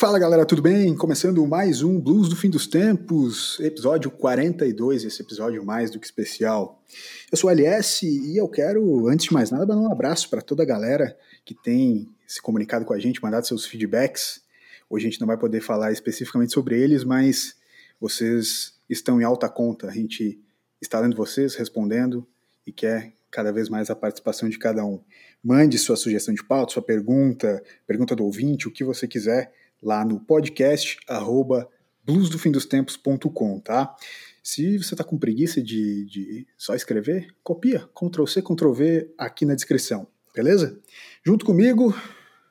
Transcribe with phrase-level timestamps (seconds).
[0.00, 0.96] Fala galera, tudo bem?
[0.96, 6.06] Começando mais um Blues do Fim dos Tempos, episódio 42, esse episódio mais do que
[6.06, 6.82] especial.
[7.30, 10.40] Eu sou o LS e eu quero, antes de mais nada, mandar um abraço para
[10.40, 14.40] toda a galera que tem se comunicado com a gente, mandado seus feedbacks.
[14.88, 17.56] Hoje a gente não vai poder falar especificamente sobre eles, mas
[18.00, 19.86] vocês estão em alta conta.
[19.86, 20.40] A gente
[20.80, 22.26] está lendo vocês, respondendo
[22.66, 24.98] e quer cada vez mais a participação de cada um.
[25.44, 30.04] Mande sua sugestão de pauta, sua pergunta, pergunta do ouvinte, o que você quiser lá
[30.04, 31.68] no podcast arroba
[32.04, 33.94] bluesdofindostempos.com, tá?
[34.42, 39.44] Se você está com preguiça de, de, só escrever, copia, Ctrl C, Ctrl V aqui
[39.44, 40.80] na descrição, beleza?
[41.24, 41.94] Junto comigo,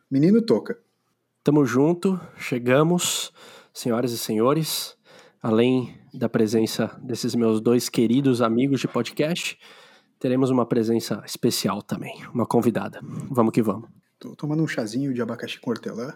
[0.10, 0.80] menino Toca.
[1.44, 3.34] Tamo junto, chegamos,
[3.74, 4.98] senhoras e senhores.
[5.42, 9.58] Além da presença desses meus dois queridos amigos de podcast,
[10.20, 13.00] teremos uma presença especial também, uma convidada.
[13.32, 13.90] Vamos que vamos.
[14.20, 16.14] Tô tomando um chazinho de abacaxi com hortelã.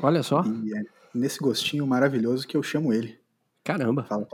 [0.00, 0.44] Olha só.
[0.44, 0.82] E é
[1.14, 3.18] nesse gostinho maravilhoso que eu chamo ele.
[3.64, 4.04] Caramba.
[4.04, 4.26] Fala,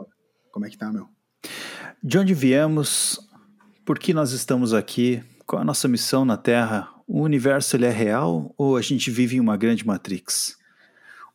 [0.51, 1.09] como é que tá, meu?
[2.03, 3.19] De onde viemos?
[3.85, 5.23] Por que nós estamos aqui?
[5.47, 6.89] Qual a nossa missão na Terra?
[7.07, 10.57] O universo ele é real ou a gente vive em uma grande matrix?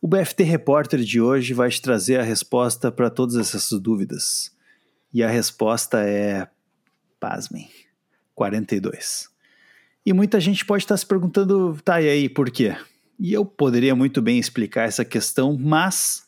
[0.01, 4.55] O BFT Repórter de hoje vai te trazer a resposta para todas essas dúvidas.
[5.13, 6.47] E a resposta é,
[7.19, 7.69] pasmem,
[8.35, 9.29] 42.
[10.05, 12.75] E muita gente pode estar se perguntando, tá, e aí, por quê?
[13.19, 16.23] E eu poderia muito bem explicar essa questão, mas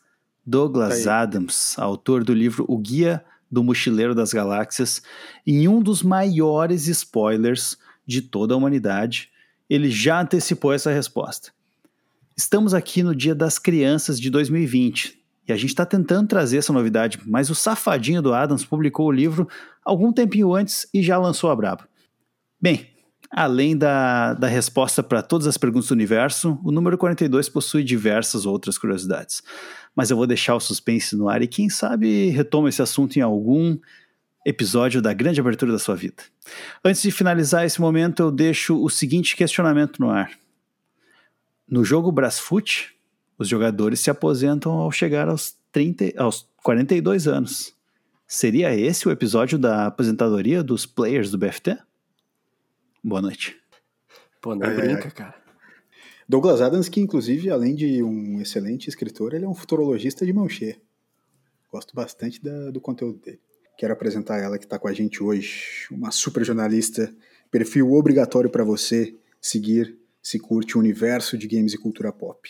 [0.45, 5.01] Douglas Adams, autor do livro O Guia do Mochileiro das Galáxias,
[5.45, 9.29] em um dos maiores spoilers de toda a humanidade,
[9.69, 11.51] ele já antecipou essa resposta.
[12.35, 16.73] Estamos aqui no Dia das Crianças de 2020 e a gente está tentando trazer essa
[16.73, 19.47] novidade, mas o safadinho do Adams publicou o livro
[19.83, 21.87] algum tempinho antes e já lançou a braba.
[22.59, 22.87] Bem,
[23.31, 28.45] além da, da resposta para todas as perguntas do universo, o número 42 possui diversas
[28.45, 29.41] outras curiosidades.
[29.95, 33.21] Mas eu vou deixar o suspense no ar e quem sabe retoma esse assunto em
[33.21, 33.77] algum
[34.45, 36.23] episódio da grande abertura da sua vida.
[36.83, 40.31] Antes de finalizar esse momento, eu deixo o seguinte questionamento no ar.
[41.67, 42.95] No jogo Brasfoot,
[43.39, 47.73] os jogadores se aposentam ao chegar aos, 30, aos 42 anos.
[48.27, 51.77] Seria esse o episódio da aposentadoria dos players do BFT?
[53.07, 53.55] Boa noite.
[54.41, 55.35] Pô, não é, brinca, cara.
[56.27, 60.49] Douglas Adams, que inclusive, além de um excelente escritor, ele é um futurologista de mão
[60.49, 60.75] cheia.
[61.71, 63.39] Gosto bastante da, do conteúdo dele.
[63.77, 67.13] Quero apresentar ela que está com a gente hoje, uma super jornalista,
[67.51, 72.49] perfil obrigatório para você seguir se curte o universo de games e cultura pop.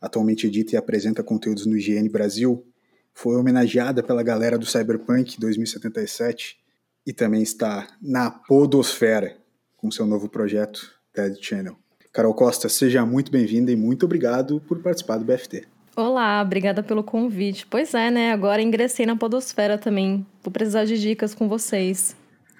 [0.00, 2.66] Atualmente edita e apresenta conteúdos no IGN Brasil,
[3.12, 6.58] foi homenageada pela galera do Cyberpunk 2077
[7.06, 9.43] e também está na Podosfera
[9.84, 11.76] com seu novo projeto Dead Channel.
[12.10, 15.66] Carol Costa, seja muito bem-vinda e muito obrigado por participar do BFT.
[15.94, 17.66] Olá, obrigada pelo convite.
[17.66, 18.32] Pois é, né?
[18.32, 20.26] Agora ingressei na Podosfera também.
[20.42, 22.16] Vou precisar de dicas com vocês.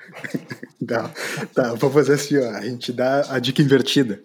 [0.87, 1.11] Tá,
[1.55, 4.23] tá, vou fazer assim, ó, a gente dá a dica invertida.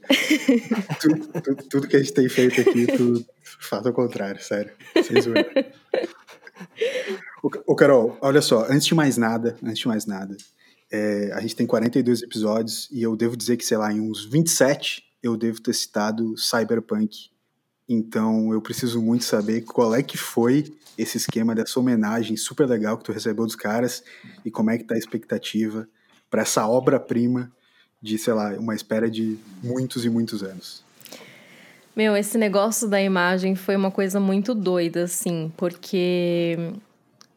[1.00, 3.26] tudo, tudo, tudo, que a gente tem feito aqui, tu
[3.62, 4.74] faz ao contrário, sério.
[5.02, 5.50] Sem zoeira.
[7.66, 10.36] Ô, Carol, olha só, antes de mais nada, antes de mais nada,
[10.92, 14.26] é, a gente tem 42 episódios e eu devo dizer que, sei lá, em uns
[14.26, 17.30] 27 eu devo ter citado Cyberpunk.
[17.88, 22.98] Então eu preciso muito saber qual é que foi esse esquema dessa homenagem super legal
[22.98, 24.04] que tu recebeu dos caras
[24.44, 25.88] e como é que tá a expectativa
[26.30, 27.52] para essa obra-prima
[28.02, 30.84] de, sei lá, uma espera de muitos e muitos anos.
[31.96, 36.58] Meu, esse negócio da imagem foi uma coisa muito doida, assim, porque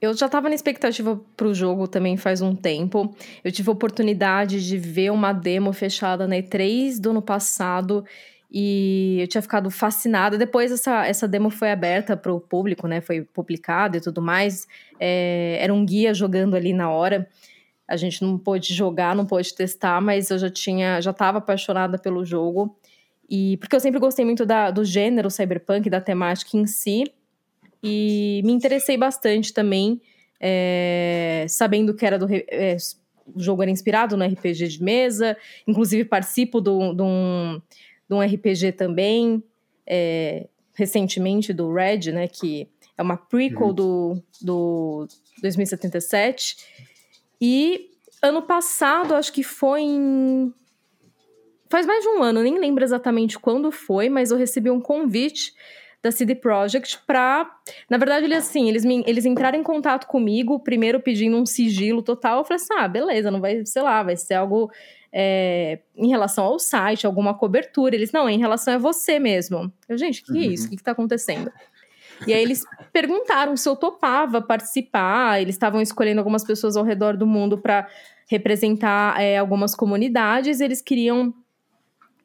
[0.02, 3.14] eu já estava na expectativa para o jogo também faz um tempo.
[3.44, 8.04] Eu tive a oportunidade de ver uma demo fechada na E3 do ano passado
[8.50, 10.36] e eu tinha ficado fascinada.
[10.36, 13.00] Depois essa, essa demo foi aberta para o público, né?
[13.00, 14.66] Foi publicado e tudo mais.
[14.98, 17.28] É, era um guia jogando ali na hora.
[17.86, 21.96] A gente não pôde jogar, não pôde testar, mas eu já tinha, já estava apaixonada
[21.96, 22.76] pelo jogo.
[23.30, 27.04] E porque eu sempre gostei muito da, do gênero cyberpunk, da temática em si.
[27.82, 30.00] E me interessei bastante também,
[30.40, 32.26] é, sabendo que era do.
[32.30, 32.76] É,
[33.34, 35.36] o jogo era inspirado no RPG de mesa,
[35.66, 37.60] inclusive participo de um
[38.14, 39.42] um RPG também,
[39.86, 42.28] é, recentemente, do Red, né?
[42.28, 43.74] Que é uma prequel uhum.
[43.74, 45.08] do, do
[45.40, 46.56] 2077.
[47.40, 47.90] E
[48.22, 50.52] ano passado, acho que foi em.
[51.68, 55.54] Faz mais de um ano, nem lembro exatamente quando foi, mas eu recebi um convite
[56.02, 57.48] da CD Projekt para,
[57.88, 62.02] na verdade, eles assim, eles me, eles entraram em contato comigo, primeiro pedindo um sigilo
[62.02, 64.70] total, eu falei assim: "Ah, beleza, não vai, sei lá, vai ser algo
[65.12, 67.94] é, em relação ao site, alguma cobertura.
[67.94, 69.70] Eles, não, é em relação a você mesmo.
[69.88, 70.38] Eu, gente, que uhum.
[70.38, 70.66] isso?
[70.66, 71.52] O que, está acontecendo?
[72.26, 75.40] E aí eles perguntaram se eu topava participar.
[75.40, 77.86] Eles estavam escolhendo algumas pessoas ao redor do mundo para
[78.26, 80.60] representar é, algumas comunidades.
[80.60, 81.34] Eles queriam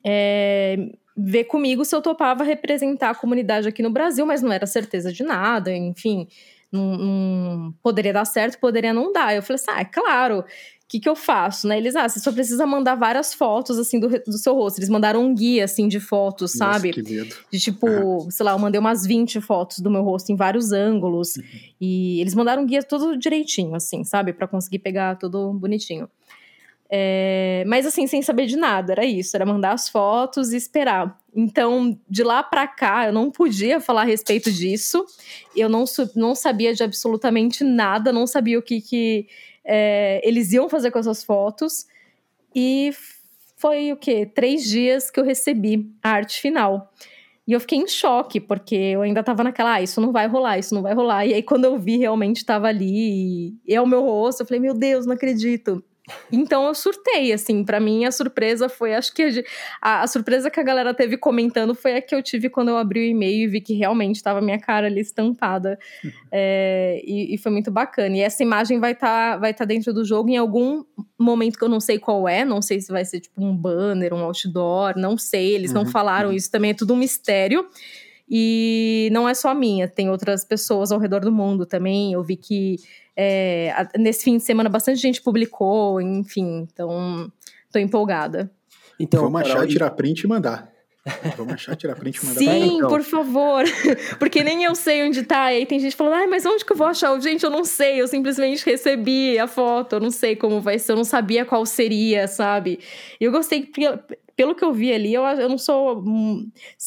[0.04, 4.68] é, ver comigo se eu topava representar a comunidade aqui no Brasil, mas não era
[4.68, 6.28] certeza de nada, enfim.
[6.72, 9.36] Não, não, poderia dar certo, poderia não dar.
[9.36, 10.46] Eu falei assim: ah, é claro, o
[10.88, 11.78] que, que eu faço, né?
[11.78, 14.80] Eles, ah, você só precisa mandar várias fotos, assim, do, do seu rosto.
[14.80, 16.92] Eles mandaram um guia, assim, de fotos, Nossa, sabe?
[16.92, 17.36] Que medo.
[17.52, 18.30] De tipo, uhum.
[18.32, 21.38] sei lá, eu mandei umas 20 fotos do meu rosto em vários ângulos.
[21.38, 21.44] Uhum.
[21.82, 24.34] E eles mandaram um guia todo direitinho, assim, sabe?
[24.34, 26.10] para conseguir pegar tudo bonitinho.
[26.90, 31.18] É, mas assim, sem saber de nada, era isso, era mandar as fotos e esperar.
[31.36, 35.06] Então, de lá para cá, eu não podia falar a respeito disso,
[35.56, 35.84] eu não,
[36.16, 39.28] não sabia de absolutamente nada, não sabia o que, que
[39.66, 41.86] é, eles iam fazer com essas fotos.
[42.56, 42.92] E
[43.58, 44.26] foi o quê?
[44.26, 46.92] Três dias que eu recebi a arte final.
[47.46, 50.58] E eu fiquei em choque, porque eu ainda tava naquela, ah, isso não vai rolar,
[50.58, 51.26] isso não vai rolar.
[51.26, 54.60] E aí, quando eu vi, realmente tava ali, e é o meu rosto, eu falei,
[54.60, 55.84] meu Deus, não acredito.
[56.32, 59.44] Então eu surtei, assim, para mim a surpresa foi, acho que
[59.82, 62.78] a, a, surpresa que a galera teve comentando foi a que eu tive quando eu
[62.78, 65.78] abri o e-mail e vi que realmente estava minha cara ali estampada.
[66.04, 66.12] Uhum.
[66.32, 68.16] É, e, e, foi muito bacana.
[68.16, 70.84] E essa imagem vai estar tá, vai tá dentro do jogo em algum
[71.18, 74.14] momento que eu não sei qual é, não sei se vai ser tipo um banner,
[74.14, 75.84] um outdoor, não sei, eles uhum.
[75.84, 76.36] não falaram uhum.
[76.36, 77.68] isso, também é tudo um mistério.
[78.30, 82.14] E não é só a minha, tem outras pessoas ao redor do mundo também.
[82.14, 82.78] Eu vi que
[83.16, 87.32] é, nesse fim de semana bastante gente publicou, enfim, então
[87.72, 88.52] tô empolgada.
[89.00, 90.72] Então, Vamos achar, tirar print e mandar.
[91.38, 92.40] Vamos achar, tirar print e mandar.
[92.40, 92.90] Sim, então.
[92.90, 93.64] por favor.
[94.20, 95.54] Porque nem eu sei onde tá.
[95.54, 97.20] E aí tem gente falando, ai, mas onde que eu vou achar?
[97.22, 98.02] Gente, eu não sei.
[98.02, 99.94] Eu simplesmente recebi a foto.
[99.94, 100.94] Eu não sei como vai ser.
[100.94, 102.80] Eu não sabia qual seria, sabe?
[103.20, 103.70] E eu gostei,
[104.36, 106.04] pelo que eu vi ali, eu, eu não sou.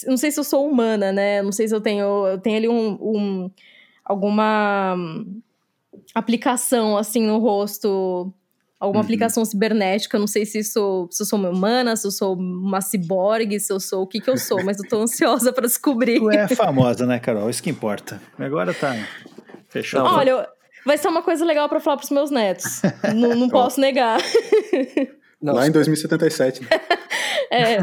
[0.07, 1.43] Não sei se eu sou humana, né?
[1.43, 2.27] Não sei se eu tenho.
[2.27, 3.51] Eu tenho ali um, um
[4.05, 4.97] alguma
[6.15, 8.33] aplicação assim no rosto,
[8.81, 9.05] alguma uhum.
[9.05, 12.81] aplicação cibernética, não sei se, isso, se eu sou uma humana, se eu sou uma
[12.81, 16.19] ciborgue, se eu sou o que que eu sou, mas eu tô ansiosa para descobrir.
[16.19, 17.51] Tu é famosa, né, Carol?
[17.51, 18.21] Isso que importa.
[18.39, 18.97] Agora tá
[19.69, 20.07] fechado.
[20.07, 20.49] Olha,
[20.87, 22.81] vai ser uma coisa legal para falar pros meus netos.
[23.15, 24.19] não, não posso negar.
[25.41, 26.61] Não, Lá em 2077.
[27.51, 27.79] é.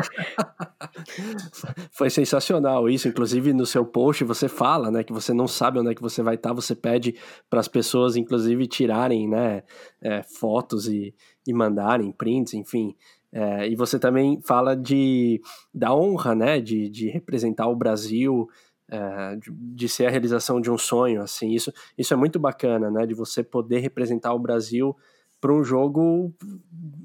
[1.91, 3.07] Foi sensacional isso.
[3.07, 6.21] Inclusive, no seu post você fala, né, que você não sabe onde é que você
[6.21, 6.53] vai estar.
[6.53, 7.15] Você pede
[7.49, 9.63] para as pessoas, inclusive, tirarem, né,
[10.01, 11.13] é, fotos e,
[11.47, 12.95] e mandarem prints, enfim.
[13.31, 15.41] É, e você também fala de
[15.73, 18.47] da honra, né, de, de representar o Brasil,
[18.89, 21.51] é, de, de, ser a realização de um sonho, assim.
[21.51, 24.95] Isso, isso é muito bacana, né, de você poder representar o Brasil
[25.39, 26.33] para um jogo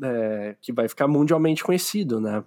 [0.02, 2.43] é, que vai ficar mundialmente conhecido, né?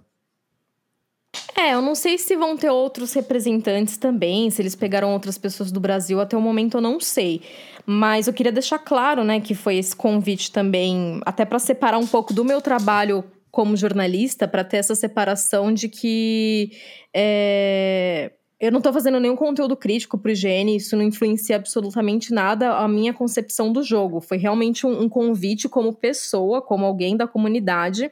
[1.58, 5.72] É, eu não sei se vão ter outros representantes também, se eles pegaram outras pessoas
[5.72, 7.40] do Brasil, até o momento eu não sei.
[7.84, 12.06] Mas eu queria deixar claro, né, que foi esse convite também, até para separar um
[12.06, 16.72] pouco do meu trabalho como jornalista, para ter essa separação de que
[17.14, 22.78] é, eu não estou fazendo nenhum conteúdo crítico pro IGN, isso não influencia absolutamente nada
[22.78, 24.20] a minha concepção do jogo.
[24.20, 28.10] Foi realmente um, um convite como pessoa, como alguém da comunidade,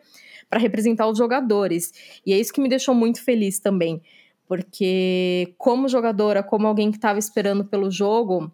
[0.50, 1.92] para representar os jogadores.
[2.26, 4.02] E é isso que me deixou muito feliz também.
[4.46, 8.52] Porque, como jogadora, como alguém que estava esperando pelo jogo,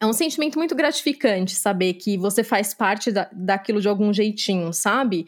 [0.00, 4.72] é um sentimento muito gratificante saber que você faz parte da, daquilo de algum jeitinho,
[4.72, 5.26] sabe?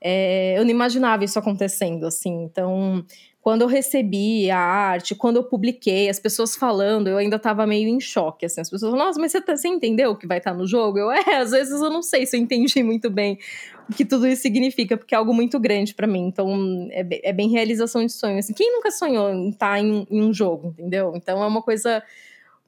[0.00, 2.42] É, eu não imaginava isso acontecendo, assim.
[2.42, 3.04] Então,
[3.42, 7.88] quando eu recebi a arte, quando eu publiquei, as pessoas falando, eu ainda tava meio
[7.88, 8.60] em choque, assim.
[8.60, 10.64] As pessoas falam, nossa, mas você, tá, você entendeu o que vai estar tá no
[10.64, 10.96] jogo?
[10.96, 13.36] Eu, é, às vezes eu não sei se eu entendi muito bem
[13.90, 16.24] o que tudo isso significa, porque é algo muito grande para mim.
[16.28, 18.38] Então, é, é, bem realização de sonho.
[18.38, 21.12] Assim, quem nunca sonhou em estar tá em, em um jogo, entendeu?
[21.16, 22.00] Então, é uma coisa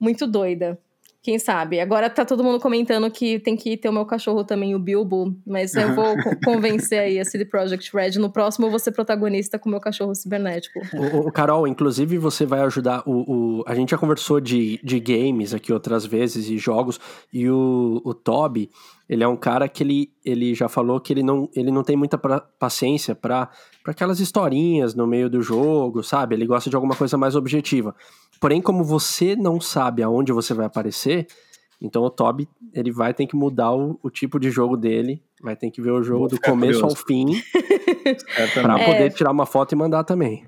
[0.01, 0.77] muito doida.
[1.25, 1.81] Quem sabe?
[1.81, 5.35] Agora tá todo mundo comentando que tem que ter o meu cachorro também, o Bilbo,
[5.47, 6.15] mas eu vou
[6.45, 8.19] convencer aí a CD Projekt Red.
[8.19, 10.81] No próximo eu vou ser protagonista com o meu cachorro cibernético.
[10.93, 13.03] O, o Carol, inclusive você vai ajudar.
[13.07, 17.01] O, o, a gente já conversou de, de games aqui outras vezes e jogos,
[17.33, 18.71] e o, o Toby,
[19.09, 21.97] ele é um cara que ele, ele já falou que ele não, ele não tem
[21.97, 23.51] muita pra, paciência para
[23.87, 26.35] aquelas historinhas no meio do jogo, sabe?
[26.35, 27.95] Ele gosta de alguma coisa mais objetiva.
[28.45, 31.27] Porém, como você não sabe aonde você vai aparecer,
[31.81, 35.57] então o Toby ele vai ter que mudar o, o tipo de jogo dele, vai
[35.57, 36.95] ter que ver o jogo do começo curioso.
[36.95, 37.43] ao fim
[38.61, 39.09] para poder é.
[39.09, 40.45] tirar uma foto e mandar também.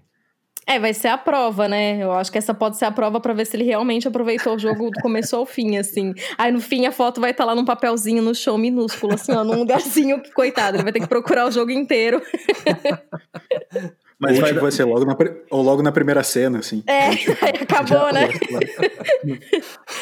[0.67, 1.97] É, vai ser a prova, né?
[2.03, 4.59] Eu acho que essa pode ser a prova para ver se ele realmente aproveitou o
[4.59, 6.13] jogo do começo ao fim, assim.
[6.37, 9.33] Aí no fim a foto vai estar tá lá num papelzinho no show minúsculo, assim,
[9.33, 12.21] ó, num lugarzinho que, coitado, ele vai ter que procurar o jogo inteiro.
[14.19, 15.15] Mas vai, vai ser logo na,
[15.51, 16.83] ou logo na primeira cena, assim.
[16.87, 17.11] É,
[17.63, 18.29] acabou, né?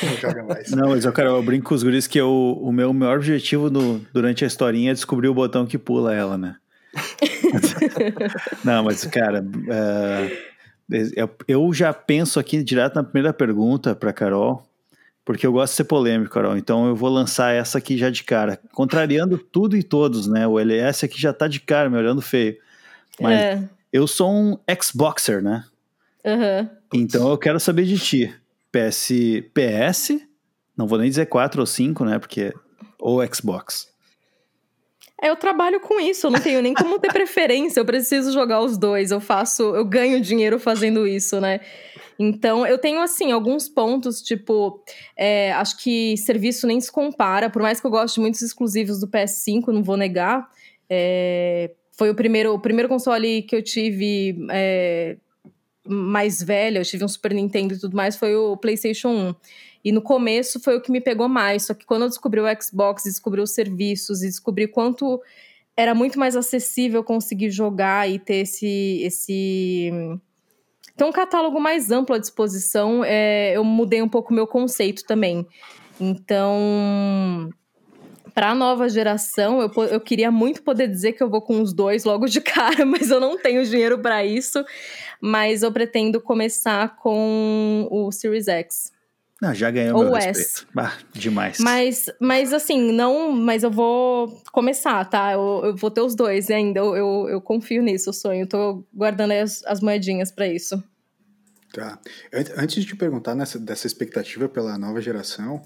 [0.02, 0.70] Não joga mais.
[0.70, 3.68] Não, mas eu, cara, eu brinco com os guris que eu, o meu maior objetivo
[3.68, 6.56] no, durante a historinha é descobrir o botão que pula ela, né?
[8.64, 10.30] Não, mas, cara, uh,
[11.48, 14.64] eu já penso aqui direto na primeira pergunta para Carol,
[15.24, 16.56] porque eu gosto de ser polêmico, Carol.
[16.56, 20.46] Então eu vou lançar essa aqui já de cara, contrariando tudo e todos, né?
[20.46, 22.56] O LS aqui já tá de cara, me olhando feio.
[23.20, 23.68] Mas é.
[23.94, 25.64] Eu sou um Xboxer, né?
[26.24, 26.68] Uhum.
[26.92, 28.34] Então eu quero saber de ti.
[28.72, 29.12] PS,
[29.54, 30.20] PS,
[30.76, 32.18] não vou nem dizer 4 ou 5, né?
[32.18, 32.52] Porque
[32.98, 33.88] ou Xbox.
[35.22, 38.60] É, eu trabalho com isso, eu não tenho nem como ter preferência, eu preciso jogar
[38.60, 41.60] os dois, eu faço, eu ganho dinheiro fazendo isso, né?
[42.18, 44.82] Então, eu tenho, assim, alguns pontos, tipo,
[45.16, 48.98] é, acho que serviço nem se compara, por mais que eu goste de muitos exclusivos
[48.98, 50.50] do PS5, não vou negar.
[50.90, 55.16] É, foi o primeiro, o primeiro console que eu tive é,
[55.86, 59.34] mais velho, eu tive um Super Nintendo e tudo mais, foi o PlayStation 1.
[59.84, 61.64] E no começo foi o que me pegou mais.
[61.66, 65.20] Só que quando eu descobri o Xbox, descobri os serviços e descobri quanto
[65.76, 69.02] era muito mais acessível conseguir jogar e ter esse.
[69.02, 69.90] esse
[70.96, 75.46] ter um catálogo mais amplo à disposição, é, eu mudei um pouco meu conceito também.
[76.00, 77.50] Então,
[78.34, 81.72] para a nova geração, eu, eu queria muito poder dizer que eu vou com os
[81.72, 84.64] dois logo de cara, mas eu não tenho dinheiro para isso.
[85.20, 88.92] Mas eu pretendo começar com o Series X.
[89.40, 90.26] Não, já ganhou Ou meu S.
[90.26, 90.68] respeito.
[90.74, 91.58] Bah, demais.
[91.58, 93.30] Mas, mas assim, não.
[93.32, 95.32] Mas eu vou começar, tá?
[95.32, 96.80] Eu, eu vou ter os dois ainda.
[96.80, 98.46] Eu, eu, eu confio nisso, o sonho.
[98.46, 100.82] Tô guardando as, as moedinhas para isso.
[101.72, 101.98] Tá.
[102.56, 105.60] Antes de te perguntar nessa, dessa expectativa pela nova geração,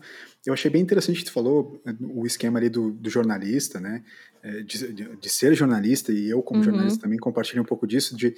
[0.48, 4.02] eu achei bem interessante que tu falou o esquema ali do, do jornalista, né?
[4.42, 6.64] É, de, de, de, ser jornalista, e eu, como uhum.
[6.64, 8.16] jornalista, também compartilho um pouco disso.
[8.16, 8.34] De,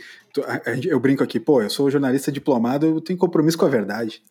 [0.89, 4.25] eu brinco aqui, pô, eu sou jornalista diplomado, eu tenho compromisso com a verdade.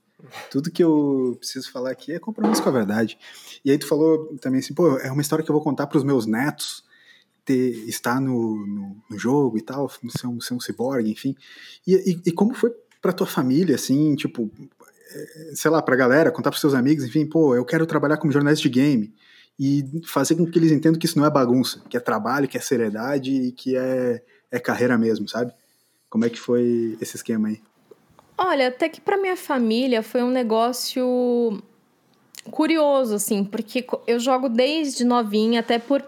[0.51, 3.17] Tudo que eu preciso falar aqui é compromisso com a verdade.
[3.63, 5.97] E aí tu falou também assim, pô, é uma história que eu vou contar para
[5.97, 6.83] os meus netos,
[7.45, 11.33] ter, estar no, no, no, jogo e tal, ser um, ser um ciborgue, enfim.
[11.87, 14.51] E, e, e como foi para tua família, assim, tipo,
[15.53, 18.63] sei lá, pra galera, contar pros seus amigos, enfim, pô, eu quero trabalhar como jornalista
[18.63, 19.13] de game
[19.59, 22.57] e fazer com que eles entendam que isso não é bagunça, que é trabalho, que
[22.57, 25.53] é seriedade e que é, é carreira mesmo, sabe?
[26.09, 27.61] Como é que foi esse esquema aí?
[28.37, 31.61] Olha, até que para minha família foi um negócio
[32.49, 36.03] curioso, assim, porque eu jogo desde novinha, até por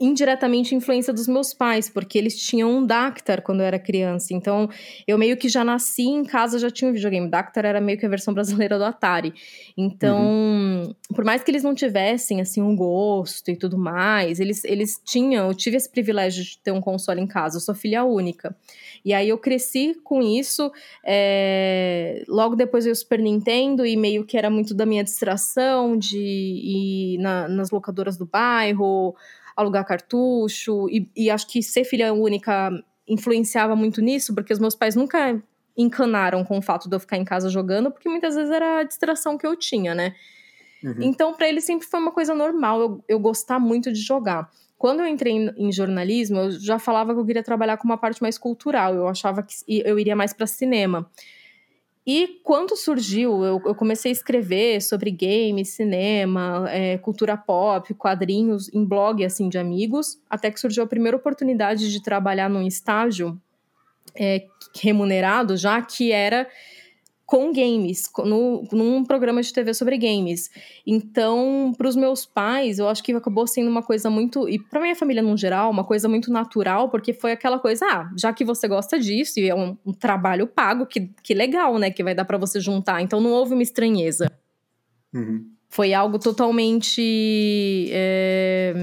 [0.00, 4.34] indiretamente influência dos meus pais, porque eles tinham um Dactar quando eu era criança.
[4.34, 4.68] Então,
[5.06, 7.28] eu meio que já nasci em casa, já tinha um videogame.
[7.28, 9.32] Dactar era meio que a versão brasileira do Atari.
[9.76, 10.94] Então, uhum.
[11.14, 15.48] por mais que eles não tivessem, assim, um gosto e tudo mais, eles, eles tinham...
[15.48, 17.56] Eu tive esse privilégio de ter um console em casa.
[17.56, 18.56] Eu sou filha única.
[19.04, 20.72] E aí, eu cresci com isso.
[21.04, 22.24] É...
[22.28, 26.18] Logo depois veio o Super Nintendo e meio que era muito da minha distração de
[26.18, 29.14] ir na, nas locadoras do bairro
[29.56, 32.70] alugar cartucho, e, e acho que ser filha única
[33.06, 35.42] influenciava muito nisso, porque os meus pais nunca
[35.76, 38.82] encanaram com o fato de eu ficar em casa jogando, porque muitas vezes era a
[38.84, 40.14] distração que eu tinha, né?
[40.82, 40.96] Uhum.
[41.00, 44.50] Então, para eles sempre foi uma coisa normal eu, eu gostar muito de jogar.
[44.76, 47.96] Quando eu entrei em, em, jornalismo, eu já falava que eu queria trabalhar com uma
[47.96, 51.10] parte mais cultural, eu achava que eu iria mais para cinema.
[52.06, 58.72] E quando surgiu, eu, eu, comecei a escrever sobre games, cinema, é, cultura pop, quadrinhos,
[58.74, 63.40] em blog assim de amigos, até que surgiu a primeira oportunidade de trabalhar num estágio
[64.14, 64.44] é,
[64.78, 66.46] remunerado, já que era
[67.26, 70.50] com games, no, num programa de TV sobre games.
[70.86, 74.80] Então, para os meus pais, eu acho que acabou sendo uma coisa muito, e para
[74.80, 78.44] minha família no geral, uma coisa muito natural, porque foi aquela coisa, ah, já que
[78.44, 82.14] você gosta disso e é um, um trabalho pago, que, que legal, né, que vai
[82.14, 83.00] dar para você juntar.
[83.00, 84.30] Então, não houve uma estranheza.
[85.12, 85.46] Uhum.
[85.68, 87.88] Foi algo totalmente.
[87.90, 88.74] É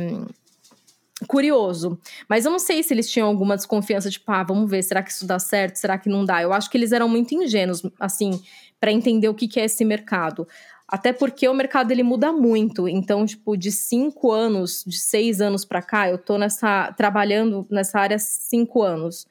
[1.27, 1.99] curioso.
[2.27, 5.11] Mas eu não sei se eles tinham alguma desconfiança, tipo, ah, vamos ver, será que
[5.11, 5.77] isso dá certo?
[5.77, 6.41] Será que não dá?
[6.41, 8.41] Eu acho que eles eram muito ingênuos, assim,
[8.79, 10.47] para entender o que, que é esse mercado.
[10.87, 12.87] Até porque o mercado ele muda muito.
[12.87, 17.99] Então, tipo, de cinco anos, de seis anos para cá, eu tô nessa trabalhando nessa
[17.99, 19.25] área cinco anos.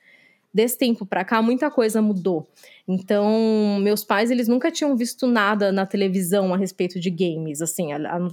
[0.52, 2.48] Desse tempo para cá, muita coisa mudou.
[2.86, 7.92] Então, meus pais, eles nunca tinham visto nada na televisão a respeito de games, assim,
[7.92, 8.28] a, a,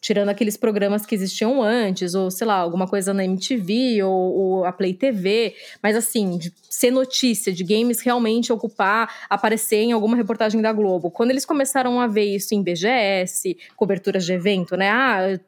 [0.00, 4.64] tirando aqueles programas que existiam antes, ou sei lá, alguma coisa na MTV ou, ou,
[4.64, 6.38] a Play TV, mas assim,
[6.70, 11.10] ser notícia de games realmente ocupar, aparecer em alguma reportagem da Globo.
[11.10, 14.90] Quando eles começaram a ver isso em BGS, coberturas de evento, né?
[14.90, 15.38] Ah,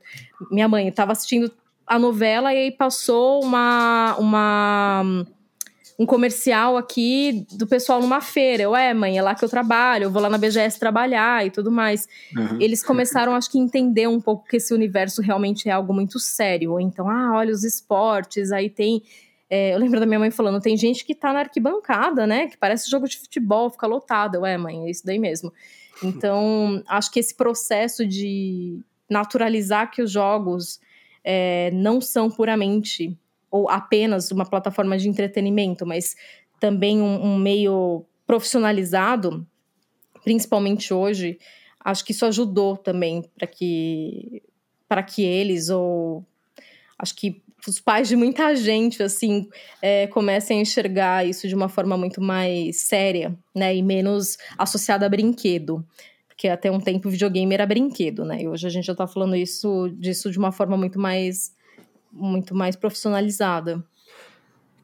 [0.50, 1.52] minha mãe estava assistindo
[1.86, 5.26] a novela e aí passou uma uma
[6.00, 8.62] um comercial aqui do pessoal numa feira.
[8.62, 11.50] Eu, é, mãe, é lá que eu trabalho, eu vou lá na BGS trabalhar e
[11.50, 12.08] tudo mais.
[12.34, 12.56] Uhum.
[12.58, 16.80] Eles começaram, acho que, entender um pouco que esse universo realmente é algo muito sério.
[16.80, 19.02] Então, ah, olha os esportes, aí tem.
[19.50, 22.46] É, eu lembro da minha mãe falando, tem gente que tá na arquibancada, né?
[22.46, 24.36] Que parece jogo de futebol, fica lotado.
[24.36, 25.52] Eu, é, mãe, é isso daí mesmo.
[26.02, 30.80] Então, acho que esse processo de naturalizar que os jogos
[31.22, 33.18] é, não são puramente
[33.50, 36.16] ou apenas uma plataforma de entretenimento, mas
[36.60, 39.46] também um, um meio profissionalizado,
[40.22, 41.38] principalmente hoje,
[41.82, 44.42] acho que isso ajudou também para que
[44.88, 46.24] para que eles ou
[46.98, 49.48] acho que os pais de muita gente assim
[49.80, 55.06] é, comecem a enxergar isso de uma forma muito mais séria, né, e menos associada
[55.06, 55.84] a brinquedo,
[56.28, 58.42] porque até um tempo o videogame era brinquedo, né?
[58.42, 61.52] E hoje a gente já está falando isso disso de uma forma muito mais
[62.12, 63.84] muito mais profissionalizada.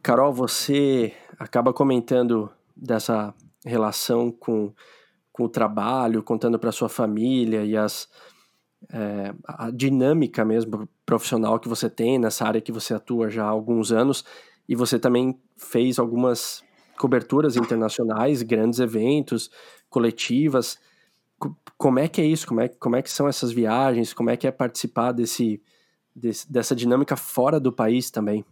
[0.03, 4.73] Carol, você acaba comentando dessa relação com,
[5.33, 8.09] com o trabalho, contando para sua família e as,
[8.91, 13.49] é, a dinâmica mesmo profissional que você tem nessa área que você atua já há
[13.49, 14.25] alguns anos.
[14.69, 16.63] E você também fez algumas
[16.97, 19.51] coberturas internacionais, grandes eventos,
[19.89, 20.79] coletivas.
[21.77, 22.47] Como é que é isso?
[22.47, 24.13] Como é, como é que são essas viagens?
[24.13, 25.63] Como é que é participar desse,
[26.17, 28.45] desse, dessa dinâmica fora do país também?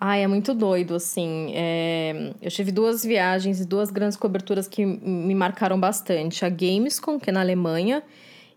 [0.00, 1.52] Ah, é muito doido, assim.
[1.54, 2.32] É...
[2.40, 6.42] Eu tive duas viagens e duas grandes coberturas que me marcaram bastante.
[6.42, 8.02] A Gamescom, que é na Alemanha,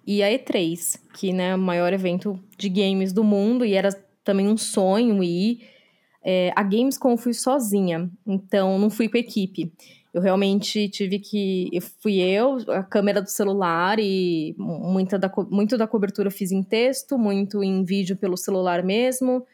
[0.08, 3.90] e a E3, que né, é o maior evento de games do mundo, e era
[4.24, 5.68] também um sonho ir.
[6.24, 6.54] É...
[6.56, 9.74] A Gamescom eu fui sozinha, então não fui com a equipe.
[10.14, 11.70] Eu realmente tive que.
[11.74, 16.52] Eu fui eu, a câmera do celular e muita da, muito da cobertura eu fiz
[16.52, 19.46] em texto, muito em vídeo pelo celular mesmo.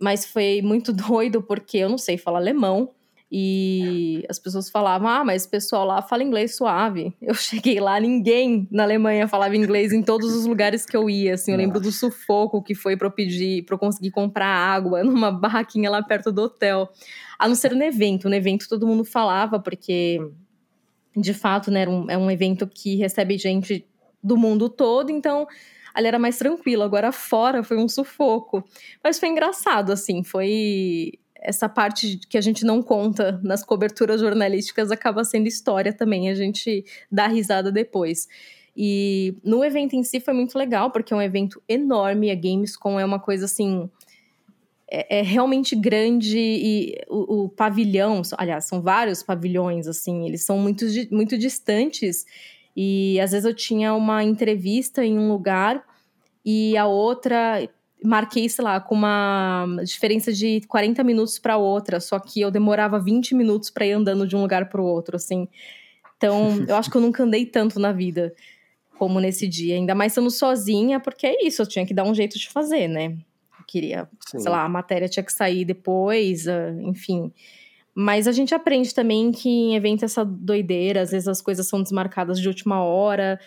[0.00, 2.90] Mas foi muito doido porque eu não sei falar alemão.
[3.32, 7.14] E as pessoas falavam, ah, mas o pessoal lá fala inglês suave.
[7.22, 11.34] Eu cheguei lá, ninguém na Alemanha falava inglês em todos os lugares que eu ia.
[11.34, 15.04] Assim, eu lembro do sufoco que foi para eu pedir, para eu conseguir comprar água
[15.04, 16.90] numa barraquinha lá perto do hotel.
[17.40, 18.28] A não ser no evento.
[18.28, 20.20] No evento todo mundo falava, porque
[21.16, 23.86] de fato, né, um, é um evento que recebe gente
[24.22, 25.46] do mundo todo, então
[25.94, 26.82] ali era mais tranquilo.
[26.82, 28.62] Agora fora foi um sufoco.
[29.02, 34.90] Mas foi engraçado, assim, foi essa parte que a gente não conta nas coberturas jornalísticas
[34.90, 38.28] acaba sendo história também, a gente dá risada depois.
[38.76, 43.00] E no evento em si foi muito legal, porque é um evento enorme, a Gamescom
[43.00, 43.88] é uma coisa assim.
[44.90, 50.58] É, é realmente grande e o, o, pavilhão, aliás, são vários pavilhões, assim, eles são
[50.58, 52.26] muito, muito distantes.
[52.76, 55.84] E às vezes eu tinha uma entrevista em um lugar
[56.44, 57.68] e a outra
[58.02, 62.98] marquei, sei lá, com uma diferença de 40 minutos para outra, só que eu demorava
[62.98, 65.48] 20 minutos para ir andando de um lugar para o outro, assim.
[66.16, 68.34] Então, eu acho que eu nunca andei tanto na vida
[68.98, 72.14] como nesse dia, ainda mais estando sozinha, porque é isso, eu tinha que dar um
[72.14, 73.16] jeito de fazer, né?
[73.70, 74.40] Eu queria, Sim.
[74.40, 77.32] sei lá, a matéria tinha que sair depois, ah, enfim.
[77.94, 81.82] Mas a gente aprende também que em evento essa doideira, às vezes as coisas são
[81.82, 83.38] desmarcadas de última hora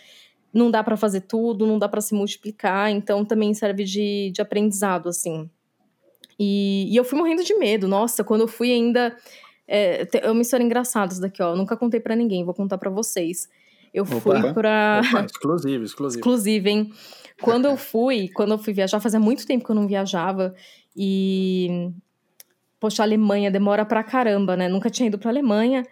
[0.54, 4.42] não dá para fazer tudo, não dá para se multiplicar, então também serve de, de
[4.42, 5.50] aprendizado, assim.
[6.40, 9.18] E, e eu fui morrendo de medo, nossa, quando eu fui ainda.
[9.68, 11.56] É, é uma história engraçada isso daqui, ó.
[11.56, 13.50] nunca contei para ninguém, vou contar para vocês.
[13.94, 14.20] Eu Opa.
[14.20, 15.02] fui pra.
[15.08, 16.20] Opa, exclusivo, exclusivo.
[16.20, 16.92] exclusivo, hein?
[17.44, 20.56] Quando eu fui, quando eu fui viajar, fazia muito tempo que eu não viajava.
[20.96, 21.92] E.
[22.80, 24.68] Poxa, a Alemanha demora pra caramba, né?
[24.68, 25.86] Nunca tinha ido pra Alemanha.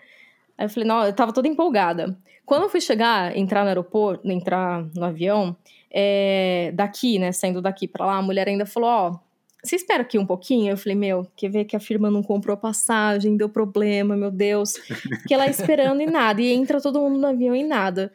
[0.58, 2.18] Aí eu falei, não, eu tava toda empolgada.
[2.46, 5.56] Quando eu fui chegar, entrar no aeroporto, entrar no avião,
[5.90, 9.20] é, daqui, né, saindo daqui para lá, a mulher ainda falou, ó,
[9.64, 10.72] você espera aqui um pouquinho?
[10.72, 14.76] Eu falei, meu, quer ver que a firma não comprou passagem, deu problema, meu Deus.
[15.22, 18.12] Fiquei lá esperando e nada, e entra todo mundo no avião e nada.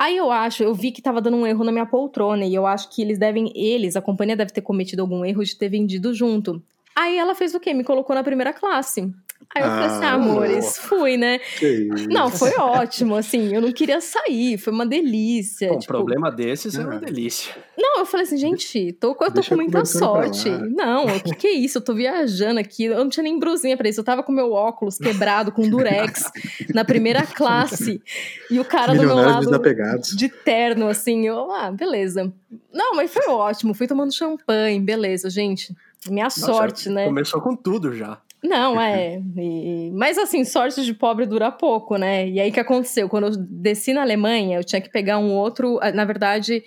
[0.00, 2.66] Aí eu acho, eu vi que tava dando um erro na minha poltrona, e eu
[2.66, 6.14] acho que eles devem, eles, a companhia deve ter cometido algum erro de ter vendido
[6.14, 6.62] junto.
[6.96, 7.74] Aí ela fez o quê?
[7.74, 9.12] Me colocou na primeira classe.
[9.52, 11.40] Aí eu falei assim, ah, amores, fui, né?
[11.58, 12.08] Que isso.
[12.08, 15.70] Não, foi ótimo, assim, eu não queria sair, foi uma delícia.
[15.70, 16.98] Bom, tipo, problema desses é uma Ah.
[17.00, 17.52] delícia.
[17.76, 20.48] Não, eu falei assim, gente, tô, eu tô com muita sorte.
[20.48, 21.78] Não, o que que é isso?
[21.78, 24.52] Eu tô viajando aqui, eu não tinha nem brusinha pra isso, eu tava com meu
[24.52, 26.30] óculos quebrado, com durex,
[26.72, 28.00] na primeira classe,
[28.48, 30.10] e o cara do meu lado desapegados.
[30.16, 32.32] de terno, assim, eu, ah, beleza.
[32.72, 35.74] Não, mas foi ótimo, fui tomando champanhe, beleza, gente.
[36.08, 37.04] Minha sorte, Nossa, né?
[37.06, 38.18] Começou com tudo já.
[38.42, 39.20] Não, é.
[39.36, 42.26] e- Mas assim, sorte de pobre dura pouco, né?
[42.28, 43.08] E aí o que aconteceu?
[43.08, 45.78] Quando eu desci na Alemanha, eu tinha que pegar um outro.
[45.82, 46.64] ah, Na verdade,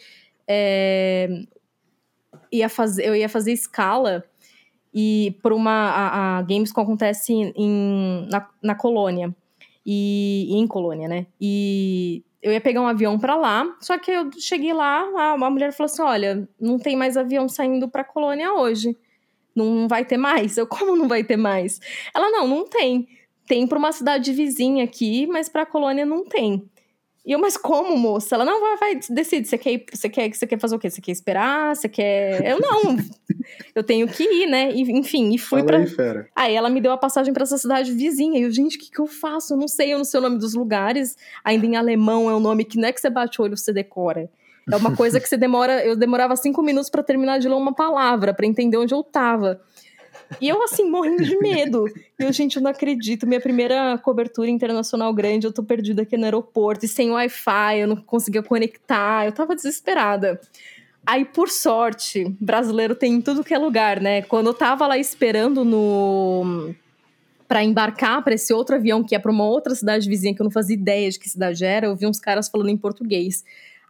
[0.47, 1.27] é,
[2.51, 4.23] ia fazer, eu ia fazer escala
[4.93, 5.71] e por uma.
[5.71, 9.35] A, a Gamescom acontece em, na, na colônia.
[9.85, 11.25] E, em colônia, né?
[11.41, 15.49] E eu ia pegar um avião pra lá, só que eu cheguei lá, a, a
[15.49, 18.95] mulher falou assim: olha, não tem mais avião saindo pra colônia hoje.
[19.55, 20.57] Não vai ter mais?
[20.57, 21.79] Eu, como não vai ter mais?
[22.13, 23.07] Ela, não, não tem.
[23.47, 26.67] Tem para uma cidade vizinha aqui, mas para a colônia não tem.
[27.25, 28.35] E eu, mas como, moça?
[28.35, 29.47] Ela, não, vai, vai, decide.
[29.47, 30.89] Você quer, você quer, você quer fazer o quê?
[30.89, 31.73] Você quer esperar?
[31.73, 32.45] Você quer.
[32.45, 32.97] Eu, não.
[33.73, 34.71] eu tenho que ir, né?
[34.73, 35.77] E, enfim, e fui Fala pra.
[35.77, 36.29] aí, fera.
[36.35, 38.39] Aí ela me deu a passagem para essa cidade vizinha.
[38.39, 39.53] E eu, gente, o que, que eu faço?
[39.53, 41.15] Eu não sei, eu não sei o nome dos lugares.
[41.45, 43.71] Ainda em alemão é um nome que não é que você bate o olho, você
[43.71, 44.29] decora.
[44.71, 45.85] É uma coisa que você demora.
[45.85, 49.61] Eu demorava cinco minutos para terminar de ler uma palavra, para entender onde eu tava.
[50.39, 51.85] E eu, assim, morrendo de medo.
[52.19, 53.27] E eu, gente, eu não acredito.
[53.27, 56.85] Minha primeira cobertura internacional grande, eu tô perdida aqui no aeroporto.
[56.85, 59.25] E sem Wi-Fi, eu não conseguia conectar.
[59.25, 60.39] Eu tava desesperada.
[61.05, 64.21] Aí, por sorte, brasileiro tem em tudo que é lugar, né?
[64.21, 66.73] Quando eu tava lá esperando no
[67.45, 70.45] para embarcar para esse outro avião que ia para uma outra cidade vizinha que eu
[70.45, 73.43] não fazia ideia de que cidade era, eu vi uns caras falando em português.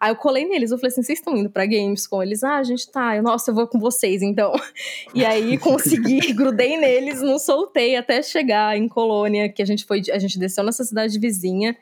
[0.04, 2.22] Aí eu colei neles, eu falei assim, vocês estão indo pra Gamescom?
[2.22, 3.16] Eles, ah, a gente tá.
[3.16, 4.52] Eu, nossa, eu vou com vocês, então.
[5.16, 10.02] E aí consegui, grudei neles, não soltei até chegar em Colônia, que a gente foi,
[10.12, 11.74] a gente desceu nessa cidade vizinha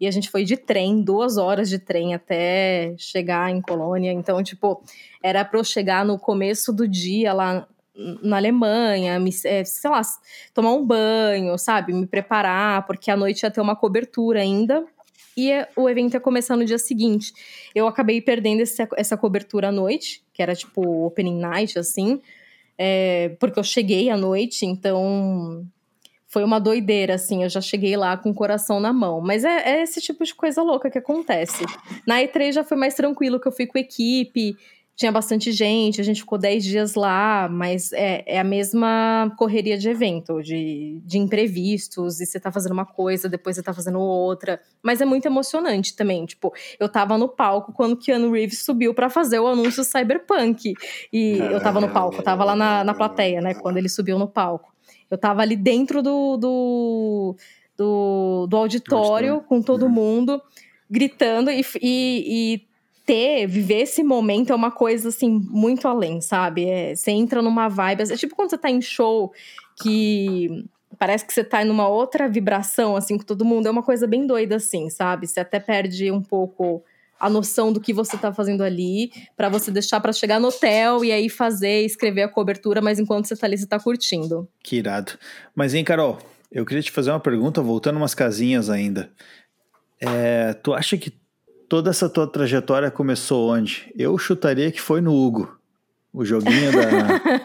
[0.00, 4.10] e a gente foi de trem, duas horas de trem até chegar em Colônia.
[4.10, 4.82] Então, tipo,
[5.22, 7.68] era pra eu chegar no começo do dia lá
[8.22, 10.00] na Alemanha, me, é, sei lá,
[10.54, 11.92] tomar um banho, sabe?
[11.92, 14.86] Me preparar, porque à noite ia ter uma cobertura ainda.
[15.36, 17.32] E é- o evento ia começar no dia seguinte.
[17.74, 22.20] Eu acabei perdendo esse- essa cobertura à noite, que era tipo opening night, assim,
[22.78, 25.66] é, porque eu cheguei à noite, então
[26.28, 27.42] foi uma doideira, assim.
[27.42, 29.20] Eu já cheguei lá com o coração na mão.
[29.20, 31.64] Mas é, é esse tipo de coisa louca que acontece.
[32.06, 34.56] Na E3 já foi mais tranquilo, que eu fui com equipe,
[34.96, 39.76] tinha bastante gente, a gente ficou 10 dias lá, mas é, é a mesma correria
[39.76, 44.00] de evento, de, de imprevistos, e você tá fazendo uma coisa, depois você tá fazendo
[44.00, 44.58] outra.
[44.82, 46.24] Mas é muito emocionante também.
[46.24, 50.72] Tipo, eu tava no palco quando Keanu Reeves subiu pra fazer o anúncio Cyberpunk.
[51.12, 53.52] E eu tava no palco, eu tava lá na, na plateia, né?
[53.52, 54.74] Quando ele subiu no palco.
[55.10, 57.36] Eu tava ali dentro do, do,
[57.76, 59.40] do, do auditório, Auditório.
[59.46, 60.40] com todo mundo,
[60.90, 62.66] gritando e, e, e
[63.06, 66.66] ter, viver esse momento é uma coisa, assim, muito além, sabe?
[66.66, 68.02] É, você entra numa vibe.
[68.02, 69.32] É tipo quando você tá em show
[69.80, 70.66] que
[70.98, 73.68] parece que você tá numa outra vibração, assim, com todo mundo.
[73.68, 75.26] É uma coisa bem doida, assim, sabe?
[75.26, 76.82] Você até perde um pouco
[77.18, 81.02] a noção do que você tá fazendo ali, pra você deixar pra chegar no hotel
[81.02, 84.46] e aí fazer, escrever a cobertura, mas enquanto você tá ali, você tá curtindo.
[84.62, 85.12] Que irado.
[85.54, 86.18] Mas, hein, Carol,
[86.52, 89.10] eu queria te fazer uma pergunta, voltando umas casinhas ainda.
[89.98, 91.10] É, tu acha que
[91.68, 93.92] toda essa tua trajetória começou onde?
[93.96, 95.56] Eu chutaria que foi no Hugo.
[96.12, 97.44] O joguinho da, do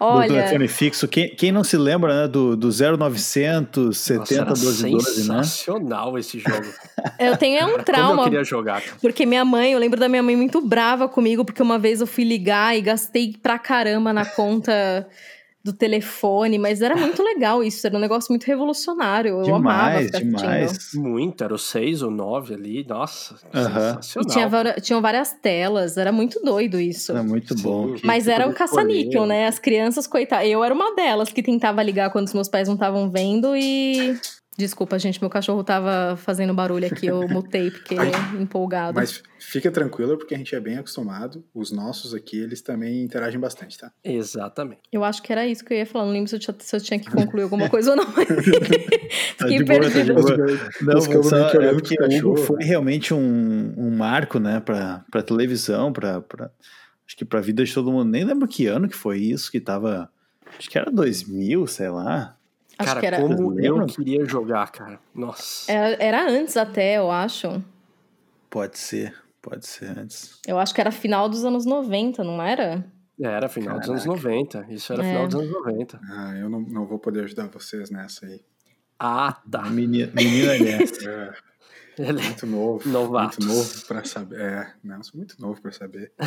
[0.00, 1.06] Olha, telefone fixo.
[1.06, 5.42] Quem, quem não se lembra né, do, do 0900 Nossa, 70 era 12 12, né?
[5.44, 6.66] sensacional esse jogo.
[7.16, 8.24] eu tenho é um Como eu trauma.
[8.24, 8.82] queria jogar.
[9.00, 12.08] Porque minha mãe, eu lembro da minha mãe muito brava comigo, porque uma vez eu
[12.08, 15.06] fui ligar e gastei pra caramba na conta
[15.62, 19.42] do telefone, mas era muito legal isso, era um negócio muito revolucionário.
[19.44, 20.36] Eu amava Demais, assistindo.
[20.36, 20.94] demais.
[20.94, 23.68] Muito, era o 6 ou 9 ali, nossa, Aham.
[23.68, 24.30] E sensacional.
[24.30, 27.14] tinha, vari- tinham várias telas, era muito doido isso.
[27.16, 27.62] É muito Sim.
[27.62, 27.94] bom.
[28.04, 29.46] Mas era um caça-níquel, né?
[29.46, 30.48] As crianças, coitadas.
[30.48, 34.16] Eu era uma delas que tentava ligar quando os meus pais não estavam vendo e.
[34.58, 38.96] Desculpa, gente, meu cachorro tava fazendo barulho aqui, eu mutei porque ele é empolgado.
[38.96, 41.44] Mas fica tranquila, porque a gente é bem acostumado.
[41.54, 43.92] Os nossos aqui, eles também interagem bastante, tá?
[44.02, 44.80] Exatamente.
[44.90, 46.06] Eu acho que era isso que eu ia falar.
[46.06, 48.06] Não lembro se eu tinha, se eu tinha que concluir alguma coisa ou não.
[48.06, 48.26] Tá
[49.46, 50.60] Fiquei de boa, tá boa.
[50.82, 55.22] Não, ficamos só, é porque o Hugo foi realmente um, um marco, né, pra, pra
[55.22, 56.50] televisão, pra, pra,
[57.06, 58.10] acho que pra vida de todo mundo.
[58.10, 60.10] Nem lembro que ano que foi isso, que tava,
[60.58, 62.34] acho que era 2000, sei lá.
[62.78, 65.00] Acho cara, que era, como eu queria jogar, cara.
[65.14, 65.70] Nossa.
[65.70, 65.96] era.
[66.02, 67.62] Era antes até, eu acho.
[68.48, 70.40] Pode ser, pode ser antes.
[70.46, 72.84] Eu acho que era final dos anos 90, não era?
[73.20, 74.28] Era final dos anos Caraca.
[74.28, 74.66] 90.
[74.70, 75.08] Isso era É.
[75.08, 76.00] final dos anos 90.
[76.08, 78.40] Ah, eu não, não vou poder ajudar vocês nessa aí.
[78.98, 79.62] Ah, tá.
[79.64, 80.98] Menina, menina LS.
[81.98, 82.88] É, muito novo.
[82.88, 83.44] Novatos.
[83.44, 84.40] Muito novo pra saber.
[84.40, 86.12] É, não, sou muito novo pra saber.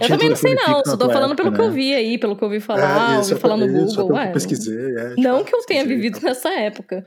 [0.00, 0.84] Eu também não sei, não.
[0.84, 1.90] Só tô falando pelo que eu vi.
[1.90, 4.06] vi aí, pelo que eu ouvi falar, é, ouvi falar no só Google.
[4.06, 4.96] que ué, pesquisei.
[4.96, 7.04] É, não tipo, que eu tenha vivido nessa época.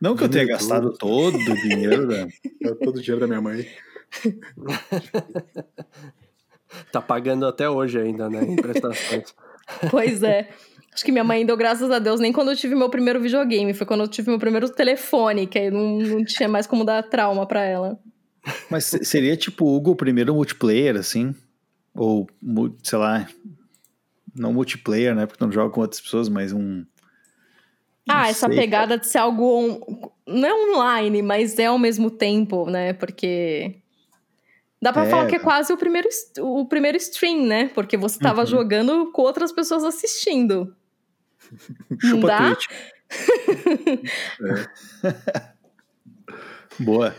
[0.00, 2.16] Não que eu tenha gastado todo o dinheiro da.
[2.16, 3.66] É todo o dinheiro da minha mãe.
[6.90, 8.42] Tá pagando até hoje ainda, né?
[8.42, 9.34] Em prestações.
[9.90, 10.48] Pois é.
[10.94, 13.72] Acho que minha mãe deu graças a Deus nem quando eu tive meu primeiro videogame.
[13.72, 17.02] Foi quando eu tive meu primeiro telefone, que aí não, não tinha mais como dar
[17.02, 17.98] trauma pra ela.
[18.70, 21.34] Mas se- seria tipo o Hugo o primeiro multiplayer, assim?
[21.94, 22.28] Ou,
[22.82, 23.26] sei lá,
[24.34, 25.24] não multiplayer, né?
[25.26, 26.84] Porque não joga com outras pessoas, mas um.
[28.08, 31.78] Ah, Não essa sei, pegada de ser algo on- não é online, mas é ao
[31.78, 32.92] mesmo tempo, né?
[32.92, 33.76] Porque
[34.80, 35.08] dá pra É.
[35.10, 36.08] falar que é quase o primeiro
[36.40, 37.68] o primeiro stream, né?
[37.74, 38.46] Porque você tava Uhum.
[38.46, 40.74] jogando com outras pessoas assistindo.
[42.00, 42.54] Chupa dá?
[42.54, 42.66] Twitch.
[46.80, 47.14] Boa.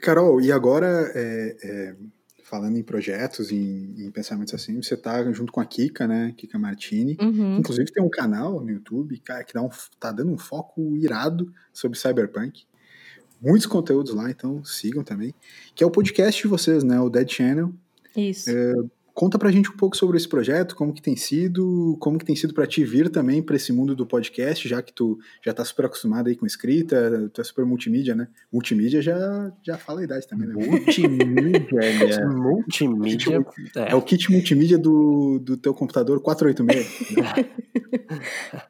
[0.00, 1.96] Carol, e agora, é, é,
[2.44, 6.32] falando em projetos, em, em pensamentos assim, você tá junto com a Kika, né?
[6.36, 7.16] Kika Martini.
[7.20, 7.58] Uhum.
[7.58, 11.52] Inclusive tem um canal no YouTube, cara, que dá um, tá dando um foco irado
[11.72, 12.64] sobre Cyberpunk.
[13.40, 15.34] Muitos conteúdos lá, então sigam também.
[15.74, 17.00] Que é o podcast de vocês, né?
[17.00, 17.72] O Dead Channel.
[18.16, 18.50] Isso.
[19.18, 22.36] Conta pra gente um pouco sobre esse projeto, como que tem sido, como que tem
[22.36, 25.64] sido pra ti vir também pra esse mundo do podcast, já que tu já tá
[25.64, 28.28] super acostumado aí com escrita, tu é super multimídia, né?
[28.52, 30.54] Multimídia já, já fala a idade também, né?
[30.54, 32.24] Multimídia, ele é.
[32.26, 33.44] Multimídia.
[33.74, 37.16] É É, o kit multimídia do, do teu computador 486.
[37.16, 37.50] né?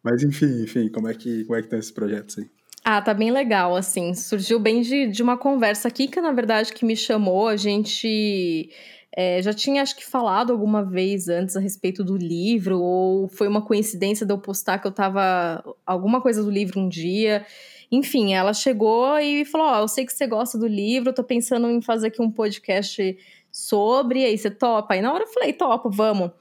[0.00, 2.48] Mas enfim, enfim, como é que, como é que estão esses projetos aí?
[2.84, 4.14] Ah, tá bem legal, assim.
[4.14, 8.70] Surgiu bem de, de uma conversa aqui, que na verdade que me chamou, a gente
[9.16, 13.46] é, já tinha, acho que, falado alguma vez antes a respeito do livro, ou foi
[13.46, 15.62] uma coincidência de eu postar que eu tava.
[15.86, 17.46] alguma coisa do livro um dia.
[17.92, 21.70] Enfim, ela chegou e falou: Ó, eu sei que você gosta do livro, tô pensando
[21.70, 23.16] em fazer aqui um podcast
[23.52, 24.94] sobre, e aí você topa?
[24.94, 26.32] Aí na hora eu falei: topo, vamos.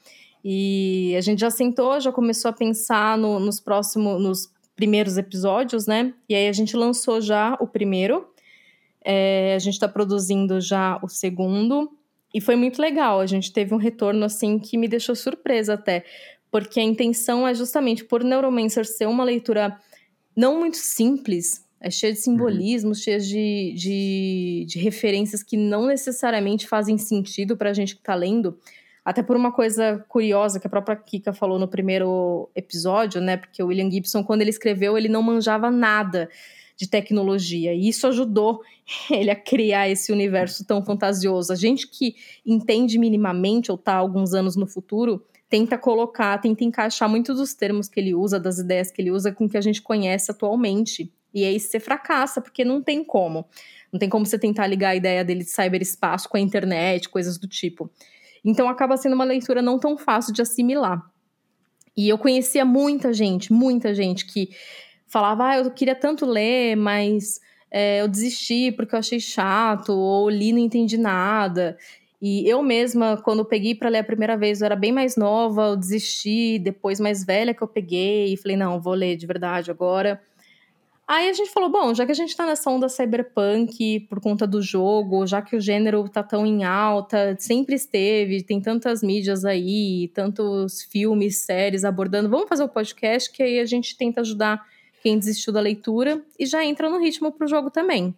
[0.43, 5.85] E a gente já sentou, já começou a pensar no- nos próximos, nos primeiros episódios,
[5.85, 6.13] né?
[6.27, 8.27] E aí a gente lançou já o primeiro.
[9.05, 11.91] É, a gente tá produzindo já o segundo.
[12.33, 13.19] E foi muito legal.
[13.19, 16.03] A gente teve um retorno, assim, que me deixou surpresa até.
[16.49, 19.77] Porque a intenção é justamente, por Neuromancer ser uma leitura
[20.35, 26.67] não muito simples, é cheia de simbolismos, cheia de, de, de referências que não necessariamente
[26.67, 28.57] fazem sentido pra gente que tá lendo.
[29.03, 33.35] Até por uma coisa curiosa que a própria Kika falou no primeiro episódio, né?
[33.35, 36.29] Porque o William Gibson, quando ele escreveu, ele não manjava nada
[36.75, 37.73] de tecnologia.
[37.73, 38.61] E isso ajudou
[39.09, 41.51] ele a criar esse universo tão fantasioso.
[41.51, 46.63] A gente que entende minimamente ou tá há alguns anos no futuro, tenta colocar, tenta
[46.63, 49.57] encaixar muitos dos termos que ele usa, das ideias que ele usa com o que
[49.57, 51.13] a gente conhece atualmente.
[51.33, 53.45] E aí você fracassa, porque não tem como.
[53.91, 57.37] Não tem como você tentar ligar a ideia dele de cyberespaço com a internet, coisas
[57.37, 57.89] do tipo.
[58.43, 61.07] Então acaba sendo uma leitura não tão fácil de assimilar.
[61.95, 64.49] E eu conhecia muita gente, muita gente que
[65.13, 70.27] falava, ah, eu queria tanto ler, mas é, eu desisti porque eu achei chato, ou
[70.27, 71.77] li não entendi nada.
[72.19, 75.67] E eu mesma, quando peguei para ler a primeira vez, eu era bem mais nova,
[75.67, 79.69] eu desisti, depois mais velha que eu peguei, e falei, não, vou ler de verdade
[79.69, 80.19] agora.
[81.07, 84.47] Aí a gente falou, bom, já que a gente tá nessa onda cyberpunk por conta
[84.47, 89.45] do jogo, já que o gênero tá tão em alta, sempre esteve, tem tantas mídias
[89.45, 94.72] aí, tantos filmes, séries abordando, vamos fazer um podcast que aí a gente tenta ajudar
[95.03, 98.15] quem desistiu da leitura e já entra no ritmo pro jogo também.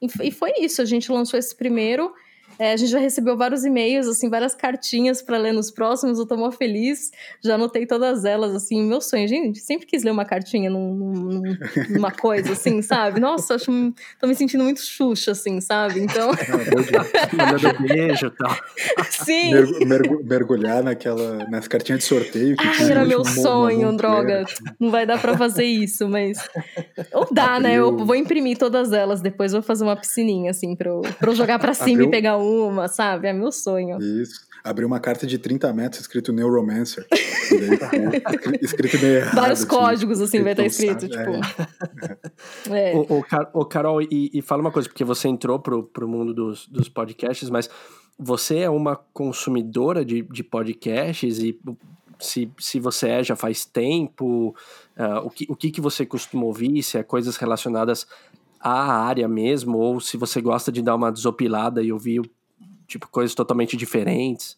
[0.00, 2.14] E E foi isso, a gente lançou esse primeiro,
[2.58, 6.26] é, a gente já recebeu vários e-mails, assim, várias cartinhas para ler nos próximos, eu
[6.26, 7.10] tô mó feliz,
[7.42, 11.56] já anotei todas elas, assim, meu sonho, gente, sempre quis ler uma cartinha num- num-
[11.90, 13.20] numa coisa, assim, sabe?
[13.20, 13.70] Nossa, acho,
[14.20, 16.00] tô me sentindo muito xuxa, assim, sabe?
[16.00, 16.30] Então,
[17.32, 18.56] mandando beijo e tal.
[19.10, 22.56] sim, Mergu- mergu- mergulhar naquela, nas cartinhas de sorteio.
[22.56, 24.40] Que Ai, era meu sonho, droga.
[24.40, 24.44] né?
[24.78, 26.38] Não vai dar pra fazer isso, mas.
[27.12, 27.74] Ou dá, né?
[27.74, 28.06] Eu Abriu.
[28.06, 31.58] vou imprimir todas elas, depois vou fazer uma piscininha, assim, pra eu, pra eu jogar
[31.58, 32.06] pra cima Abriu.
[32.08, 33.28] e pegar uma, sabe?
[33.28, 33.98] É meu sonho.
[34.00, 34.46] Isso.
[34.64, 37.04] Abriu uma carta de 30 metros escrito Neuromancer.
[37.10, 38.12] Daí, né,
[38.60, 39.34] escrito meio errado.
[39.34, 41.40] Vários assim, códigos, assim, vai estar não escrito, sabe, tipo.
[42.72, 42.94] É.
[42.94, 46.06] Ô, ô, Car- ô, Carol, e, e fala uma coisa, porque você entrou pro, pro
[46.08, 47.68] mundo dos, dos podcasts, mas
[48.18, 51.58] você é uma consumidora de, de podcasts e
[52.22, 54.54] se, se você é, já faz tempo,
[54.96, 58.06] ah, o, que, o que, que você costuma ouvir, se é coisas relacionadas
[58.62, 62.22] à área mesmo, ou se você gosta de dar uma desopilada e ouvir
[62.86, 64.56] tipo, coisas totalmente diferentes.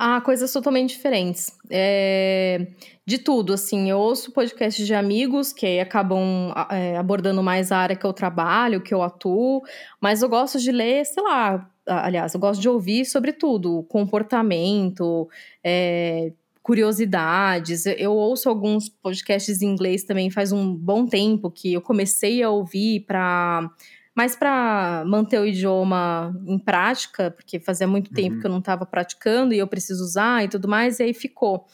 [0.00, 1.50] Ah, coisas totalmente diferentes.
[1.68, 2.68] É,
[3.04, 7.96] de tudo, assim, eu ouço podcasts de amigos que acabam é, abordando mais a área
[7.96, 9.60] que eu trabalho, que eu atuo,
[10.00, 15.28] mas eu gosto de ler, sei lá, aliás, eu gosto de ouvir sobre tudo, comportamento,
[15.64, 16.32] é,
[16.68, 17.86] curiosidades.
[17.86, 22.50] Eu ouço alguns podcasts em inglês também faz um bom tempo que eu comecei a
[22.50, 23.70] ouvir para
[24.14, 28.40] mais para manter o idioma em prática, porque fazia muito tempo uhum.
[28.40, 31.64] que eu não estava praticando e eu preciso usar e tudo mais, e aí ficou.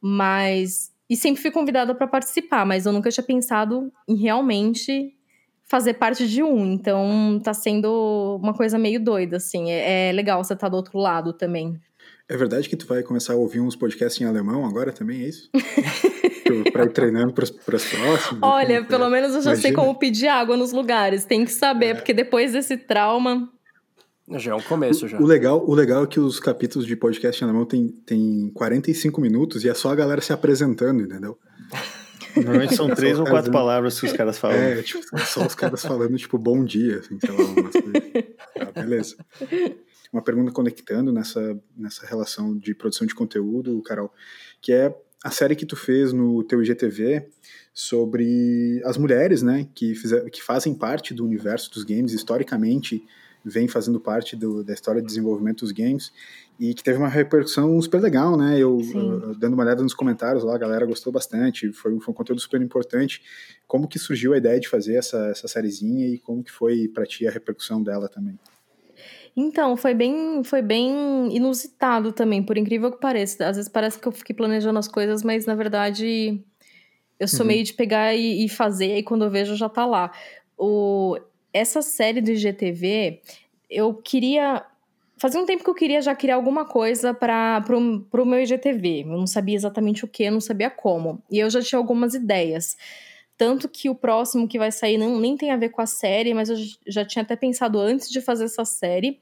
[0.00, 0.90] Mas.
[1.10, 5.12] E sempre fui convidada para participar, mas eu nunca tinha pensado em realmente
[5.64, 6.64] fazer parte de um.
[6.64, 9.70] Então tá sendo uma coisa meio doida, assim.
[9.70, 11.78] É, é legal você estar tá do outro lado também.
[12.30, 15.28] É verdade que tu vai começar a ouvir uns podcasts em alemão agora também, é
[15.28, 15.50] isso?
[16.72, 18.38] para ir treinando para as próximas.
[18.40, 19.10] Olha, pelo é?
[19.10, 19.62] menos eu já Imagina.
[19.62, 21.24] sei como pedir água nos lugares.
[21.24, 21.94] Tem que saber, é.
[21.94, 23.50] porque depois desse trauma.
[24.36, 25.18] Já é um começo, já.
[25.18, 28.48] O, o, legal, o legal é que os capítulos de podcast em alemão tem, tem
[28.54, 31.36] 45 minutos e é só a galera se apresentando, entendeu?
[32.36, 34.56] Normalmente são três ou quatro palavras que os caras falam.
[34.56, 38.30] É, tipo, só os caras falando, tipo, bom dia, assim, sei lá, umas coisas.
[38.60, 39.16] Ah, beleza.
[40.12, 44.12] Uma pergunta conectando nessa, nessa relação de produção de conteúdo, Carol,
[44.60, 47.28] que é a série que tu fez no teu IGTV
[47.72, 53.04] sobre as mulheres, né, que, fizer, que fazem parte do universo dos games, historicamente
[53.44, 56.12] vem fazendo parte do, da história de desenvolvimento dos games
[56.58, 58.58] e que teve uma repercussão super legal, né?
[58.58, 58.80] Eu
[59.38, 62.60] dando uma olhada nos comentários lá, a galera gostou bastante, foi, foi um conteúdo super
[62.60, 63.22] importante.
[63.66, 67.06] Como que surgiu a ideia de fazer essa, essa sériezinha e como que foi para
[67.06, 68.38] ti a repercussão dela também?
[69.36, 73.46] Então, foi bem, foi bem inusitado também, por incrível que pareça.
[73.46, 76.42] Às vezes parece que eu fiquei planejando as coisas, mas na verdade
[77.18, 77.48] eu sou uhum.
[77.48, 80.10] meio de pegar e, e fazer, e quando eu vejo já tá lá.
[80.58, 81.18] O,
[81.52, 83.20] essa série do IGTV,
[83.68, 84.64] eu queria.
[85.18, 89.02] Fazia um tempo que eu queria já criar alguma coisa para o meu IGTV.
[89.02, 91.22] Eu não sabia exatamente o que, não sabia como.
[91.30, 92.74] E eu já tinha algumas ideias.
[93.40, 96.34] Tanto que o próximo que vai sair não, nem tem a ver com a série,
[96.34, 99.18] mas eu já tinha até pensado antes de fazer essa série.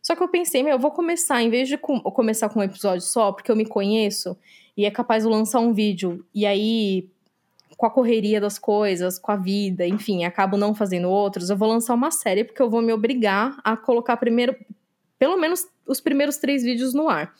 [0.00, 2.62] Só que eu pensei, meu, eu vou começar, em vez de com, começar com um
[2.62, 4.38] episódio só, porque eu me conheço
[4.74, 7.10] e é capaz de lançar um vídeo, e aí,
[7.76, 11.68] com a correria das coisas, com a vida, enfim, acabo não fazendo outros, eu vou
[11.68, 14.56] lançar uma série, porque eu vou me obrigar a colocar primeiro,
[15.18, 17.34] pelo menos os primeiros três vídeos no ar.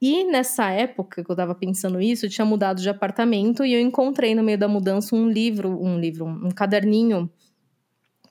[0.00, 3.80] E nessa época que eu tava pensando isso, eu tinha mudado de apartamento e eu
[3.80, 7.30] encontrei no meio da mudança um livro, um livro, um caderninho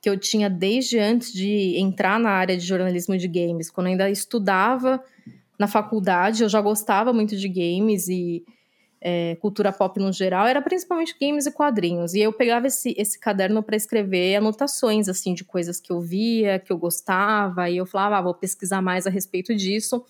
[0.00, 3.92] que eu tinha desde antes de entrar na área de jornalismo de games, quando eu
[3.92, 5.02] ainda estudava
[5.58, 8.44] na faculdade, eu já gostava muito de games e
[9.00, 12.14] é, cultura pop no geral, era principalmente games e quadrinhos.
[12.14, 16.58] E eu pegava esse, esse caderno para escrever anotações assim de coisas que eu via,
[16.58, 20.04] que eu gostava, e eu falava, ah, vou pesquisar mais a respeito disso.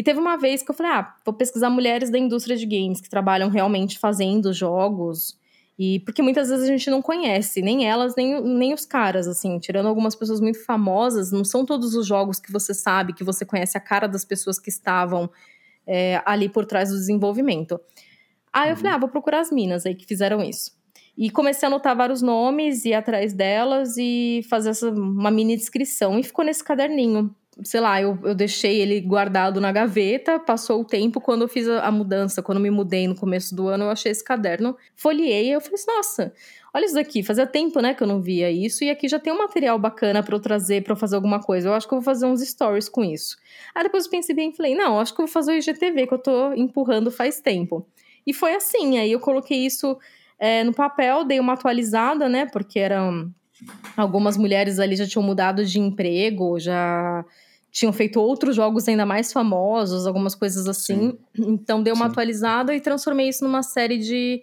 [0.00, 3.02] E teve uma vez que eu falei, ah, vou pesquisar mulheres da indústria de games
[3.02, 5.38] que trabalham realmente fazendo jogos.
[5.78, 9.58] E porque muitas vezes a gente não conhece, nem elas, nem, nem os caras, assim,
[9.58, 13.44] tirando algumas pessoas muito famosas, não são todos os jogos que você sabe, que você
[13.44, 15.28] conhece a cara das pessoas que estavam
[15.86, 17.78] é, ali por trás do desenvolvimento.
[18.50, 18.96] Aí eu falei, uhum.
[18.96, 20.72] ah, vou procurar as minas aí que fizeram isso.
[21.14, 26.18] E comecei a anotar vários nomes, ir atrás delas e fazer essa, uma mini descrição.
[26.18, 30.84] E ficou nesse caderninho sei lá, eu, eu deixei ele guardado na gaveta, passou o
[30.84, 33.90] tempo, quando eu fiz a, a mudança, quando me mudei no começo do ano, eu
[33.90, 36.32] achei esse caderno, folhei e eu falei assim, nossa,
[36.72, 39.32] olha isso daqui, fazia tempo, né, que eu não via isso, e aqui já tem
[39.32, 41.98] um material bacana para eu trazer, para eu fazer alguma coisa, eu acho que eu
[41.98, 43.36] vou fazer uns stories com isso.
[43.74, 46.06] Aí depois eu pensei bem e falei, não, acho que eu vou fazer o IGTV,
[46.06, 47.86] que eu tô empurrando faz tempo.
[48.26, 49.98] E foi assim, aí eu coloquei isso
[50.38, 53.32] é, no papel, dei uma atualizada, né, porque eram...
[53.94, 57.22] Algumas mulheres ali já tinham mudado de emprego, já
[57.70, 61.16] tinham feito outros jogos ainda mais famosos, algumas coisas assim.
[61.34, 61.44] Sim.
[61.52, 62.10] Então dei uma Sim.
[62.10, 64.42] atualizada e transformei isso numa série de,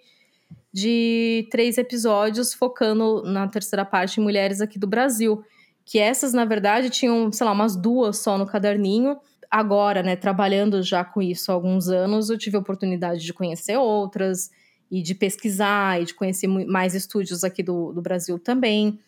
[0.72, 5.42] de três episódios, focando na terceira parte em mulheres aqui do Brasil.
[5.84, 9.18] Que essas, na verdade, tinham, sei lá, umas duas só no caderninho.
[9.50, 13.76] Agora, né, trabalhando já com isso há alguns anos, eu tive a oportunidade de conhecer
[13.76, 14.50] outras
[14.90, 18.98] e de pesquisar e de conhecer mais estúdios aqui do, do Brasil também.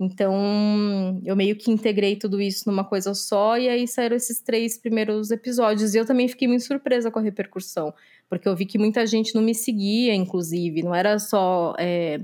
[0.00, 4.78] Então, eu meio que integrei tudo isso numa coisa só, e aí saíram esses três
[4.78, 5.92] primeiros episódios.
[5.92, 7.92] E eu também fiquei muito surpresa com a repercussão,
[8.28, 12.20] porque eu vi que muita gente não me seguia, inclusive, não era só é,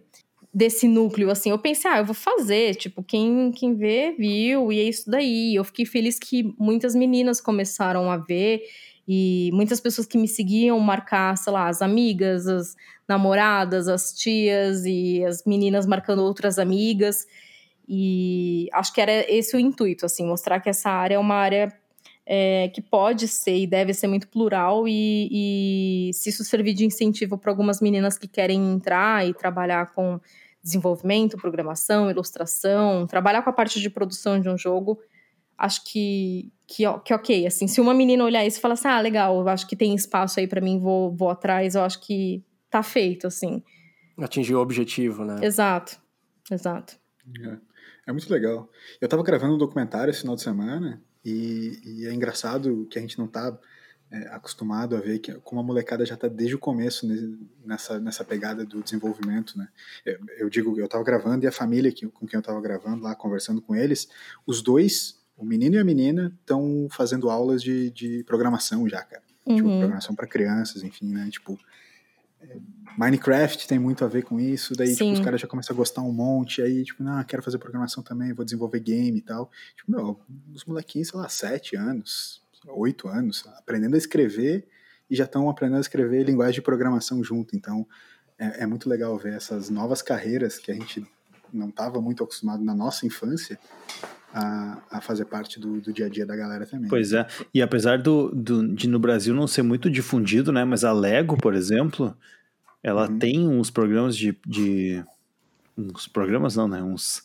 [0.52, 1.50] desse núcleo, assim.
[1.50, 5.56] Eu pensei, ah, eu vou fazer, tipo, quem, quem vê, viu, e é isso daí.
[5.56, 8.62] Eu fiquei feliz que muitas meninas começaram a ver,
[9.06, 14.84] e muitas pessoas que me seguiam marcar, sei lá, as amigas, as namoradas, as tias,
[14.86, 17.26] e as meninas marcando outras amigas.
[17.88, 21.72] E acho que era esse o intuito, assim, mostrar que essa área é uma área
[22.26, 26.86] é, que pode ser e deve ser muito plural, e, e se isso servir de
[26.86, 30.18] incentivo para algumas meninas que querem entrar e trabalhar com
[30.62, 34.98] desenvolvimento, programação, ilustração, trabalhar com a parte de produção de um jogo,
[35.58, 37.46] acho que, que, que ok.
[37.46, 39.94] Assim, se uma menina olhar isso e falar assim, ah, legal, eu acho que tem
[39.94, 43.62] espaço aí para mim, vou, vou atrás, eu acho que tá feito, assim.
[44.18, 45.44] Atingir o objetivo, né?
[45.44, 46.00] Exato,
[46.50, 46.96] exato.
[47.42, 47.56] É,
[48.06, 48.68] é muito legal.
[49.00, 53.02] Eu tava gravando um documentário esse final de semana e, e, é engraçado que a
[53.02, 53.58] gente não tá
[54.10, 57.06] é, acostumado a ver que como a molecada já tá desde o começo
[57.64, 59.68] nessa, nessa pegada do desenvolvimento, né?
[60.04, 63.02] Eu, eu digo, eu tava gravando e a família que, com quem eu tava gravando
[63.02, 64.08] lá, conversando com eles,
[64.46, 69.22] os dois, o menino e a menina, estão fazendo aulas de, de programação já, cara.
[69.22, 69.56] Tipo, uhum.
[69.56, 71.28] Tipo, programação para crianças, enfim, né?
[71.30, 71.58] Tipo,
[72.96, 76.02] Minecraft tem muito a ver com isso, daí tipo, os caras já começam a gostar
[76.02, 79.50] um monte, aí tipo, não, quero fazer programação também, vou desenvolver game e tal.
[79.76, 80.20] Tipo, meu,
[80.52, 84.66] os molequinhos, sei lá, sete anos, oito anos, aprendendo a escrever
[85.10, 87.56] e já estão aprendendo a escrever linguagem de programação junto.
[87.56, 87.86] Então,
[88.38, 91.04] é, é, muito legal ver essas novas carreiras que a gente
[91.52, 93.58] não estava muito acostumado na nossa infância
[94.34, 96.90] a, a fazer parte do, do, dia a dia da galera também.
[96.90, 97.24] Pois é,
[97.54, 101.36] e apesar do, do, de no Brasil não ser muito difundido, né, mas a Lego,
[101.36, 102.16] por exemplo,
[102.82, 103.18] ela uhum.
[103.18, 105.02] tem uns programas de, de.
[105.78, 106.82] Uns programas não, né?
[106.82, 107.22] Uns,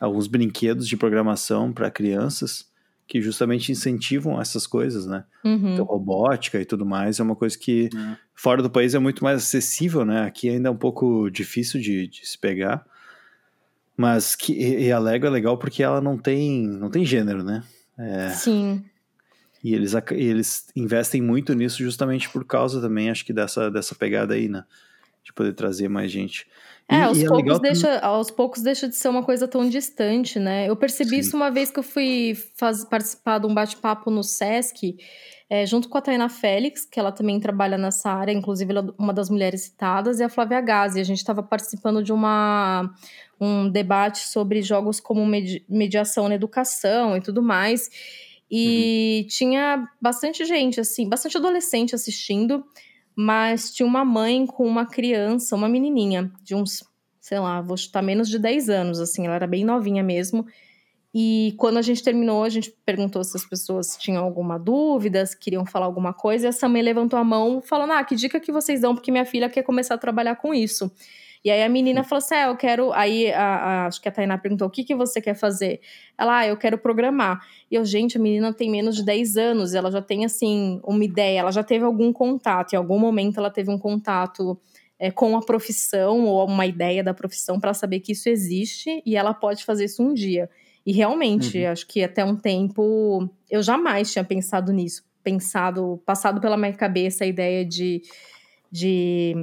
[0.00, 2.66] alguns brinquedos de programação para crianças
[3.06, 5.24] que justamente incentivam essas coisas, né?
[5.44, 5.74] Uhum.
[5.74, 8.16] Então, robótica e tudo mais é uma coisa que uhum.
[8.34, 10.24] fora do país é muito mais acessível, né?
[10.24, 12.84] Aqui ainda é um pouco difícil de, de se pegar.
[13.96, 17.62] Mas que, e a Lego é legal porque ela não tem, não tem gênero, né?
[17.98, 18.84] É, Sim.
[19.64, 24.34] E eles, eles investem muito nisso justamente por causa também, acho que dessa, dessa pegada
[24.34, 24.64] aí, né?
[25.26, 26.46] de poder trazer mais gente.
[26.88, 29.68] É, e, aos, e poucos é deixa, aos poucos deixa de ser uma coisa tão
[29.68, 30.68] distante, né?
[30.68, 31.18] Eu percebi Sim.
[31.18, 34.96] isso uma vez que eu fui faz, participar de um bate-papo no Sesc,
[35.50, 39.02] é, junto com a Taina Félix, que ela também trabalha nessa área, inclusive ela é
[39.02, 41.00] uma das mulheres citadas, e a Flávia Gazi.
[41.00, 42.88] A gente estava participando de uma,
[43.40, 47.90] um debate sobre jogos como medi mediação na educação e tudo mais.
[48.48, 49.28] E uhum.
[49.28, 52.64] tinha bastante gente, assim, bastante adolescente assistindo
[53.16, 56.84] mas tinha uma mãe com uma criança, uma menininha de uns,
[57.20, 60.46] sei lá, vou chutar menos de 10 anos, assim, ela era bem novinha mesmo.
[61.14, 65.38] E quando a gente terminou, a gente perguntou se as pessoas tinham alguma dúvida, se
[65.38, 68.52] queriam falar alguma coisa, e essa mãe levantou a mão falando: "Ah, que dica que
[68.52, 70.90] vocês dão porque minha filha quer começar a trabalhar com isso".
[71.46, 72.92] E aí a menina falou assim: é, eu quero.
[72.92, 75.80] Aí a, a, acho que a Tainá perguntou: o que, que você quer fazer?
[76.18, 77.40] Ela, ah, eu quero programar.
[77.70, 81.04] E eu, gente, a menina tem menos de 10 anos, ela já tem, assim, uma
[81.04, 84.60] ideia, ela já teve algum contato, em algum momento ela teve um contato.
[84.98, 89.14] É, com a profissão ou uma ideia da profissão para saber que isso existe e
[89.14, 90.48] ela pode fazer isso um dia.
[90.86, 91.70] E realmente, uhum.
[91.70, 97.24] acho que até um tempo eu jamais tinha pensado nisso, pensado, passado pela minha cabeça
[97.24, 98.00] a ideia de,
[98.72, 99.34] de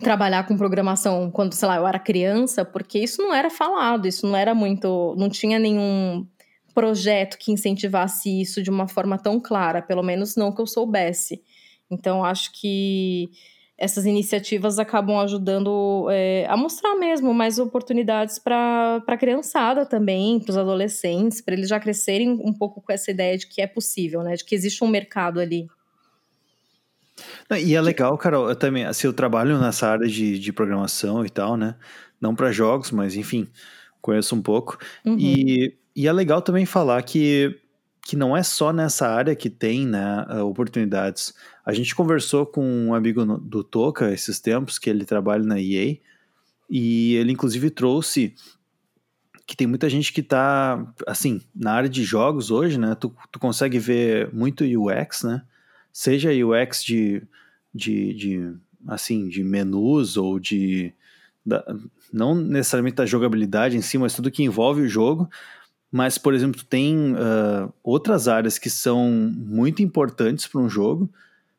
[0.00, 4.26] trabalhar com programação quando, sei lá, eu era criança, porque isso não era falado, isso
[4.26, 5.14] não era muito.
[5.16, 6.26] não tinha nenhum
[6.74, 11.42] projeto que incentivasse isso de uma forma tão clara, pelo menos não que eu soubesse.
[11.90, 13.30] Então, acho que
[13.76, 20.50] essas iniciativas acabam ajudando é, a mostrar mesmo mais oportunidades para a criançada também, para
[20.50, 24.22] os adolescentes, para eles já crescerem um pouco com essa ideia de que é possível,
[24.22, 24.34] né?
[24.34, 25.66] De que existe um mercado ali.
[27.62, 31.30] E é legal, Carol, eu também, assim, eu trabalho nessa área de, de programação e
[31.30, 31.74] tal, né?
[32.20, 33.48] Não para jogos, mas enfim,
[34.00, 34.78] conheço um pouco.
[35.04, 35.16] Uhum.
[35.18, 37.58] E, e é legal também falar que,
[38.04, 41.34] que não é só nessa área que tem né, oportunidades.
[41.64, 45.96] A gente conversou com um amigo do Toca esses tempos, que ele trabalha na EA,
[46.68, 48.34] e ele inclusive trouxe
[49.50, 52.94] que tem muita gente que tá, assim, na área de jogos hoje, né?
[52.94, 55.42] Tu, tu consegue ver muito UX, né?
[55.92, 57.22] Seja UX de,
[57.74, 58.54] de, de
[58.86, 60.92] assim, de menus ou de
[61.44, 61.64] da,
[62.12, 65.28] não necessariamente da jogabilidade em si, mas tudo que envolve o jogo.
[65.90, 71.10] Mas, por exemplo, tem uh, outras áreas que são muito importantes para um jogo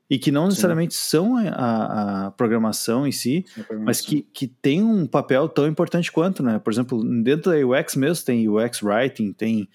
[0.10, 1.00] e que não necessariamente Sim.
[1.02, 3.86] são a, a, programação em si, programação.
[3.86, 6.60] mas que, que tem um papel tão importante quanto, né?
[6.60, 9.70] Por exemplo, dentro da UX mesmo tem UX Writing, tem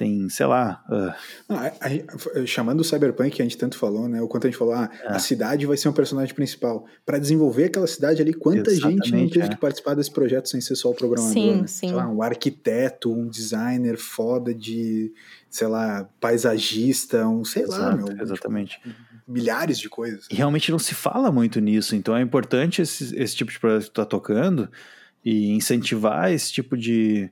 [0.00, 0.82] tem, sei lá.
[0.88, 1.12] Uh...
[1.50, 4.22] Ah, a, a, chamando o Cyberpunk, que a gente tanto falou, né?
[4.22, 5.08] O quanto a gente falou, ah, é.
[5.08, 6.86] a cidade vai ser um personagem principal.
[7.04, 9.48] Para desenvolver aquela cidade ali, quanta Exatamente, gente não teve é.
[9.50, 11.34] que participar desse projeto sem ser só o programador?
[11.34, 11.66] Sim, né?
[11.66, 11.92] sim.
[11.92, 15.12] Lá, um arquiteto, um designer foda de,
[15.50, 18.22] sei lá, paisagista, um, sei Exato, lá, meu.
[18.22, 18.80] Exatamente.
[18.80, 18.94] Tipo,
[19.28, 20.26] milhares de coisas.
[20.30, 23.82] E realmente não se fala muito nisso, então é importante esse, esse tipo de projeto
[23.82, 24.66] que tu tá tocando
[25.22, 27.30] e incentivar esse tipo de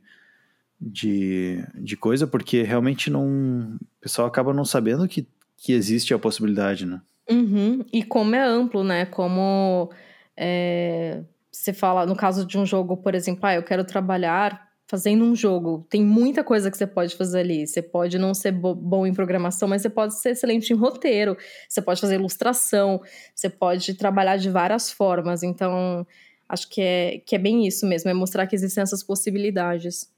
[0.81, 3.27] de, de coisa, porque realmente não.
[3.75, 5.27] O pessoal acaba não sabendo que,
[5.57, 7.01] que existe a possibilidade, né?
[7.31, 7.85] Uhum.
[7.93, 9.05] E como é amplo, né?
[9.05, 9.91] Como
[10.37, 15.23] é, você fala, no caso de um jogo, por exemplo, ah, eu quero trabalhar fazendo
[15.23, 15.87] um jogo.
[15.91, 17.67] Tem muita coisa que você pode fazer ali.
[17.67, 21.37] Você pode não ser bo bom em programação, mas você pode ser excelente em roteiro.
[21.69, 23.03] Você pode fazer ilustração.
[23.35, 25.43] Você pode trabalhar de várias formas.
[25.43, 26.07] Então,
[26.49, 30.11] acho que é, que é bem isso mesmo, é mostrar que existem essas possibilidades.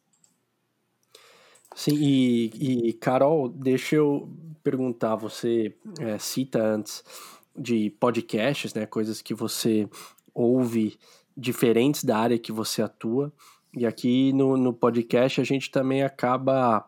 [1.75, 4.29] Sim, e, e Carol, deixa eu
[4.63, 7.03] perguntar, você é, cita antes
[7.57, 9.89] de podcasts, né, coisas que você
[10.35, 10.99] ouve
[11.37, 13.33] diferentes da área que você atua,
[13.75, 16.85] e aqui no, no podcast a gente também acaba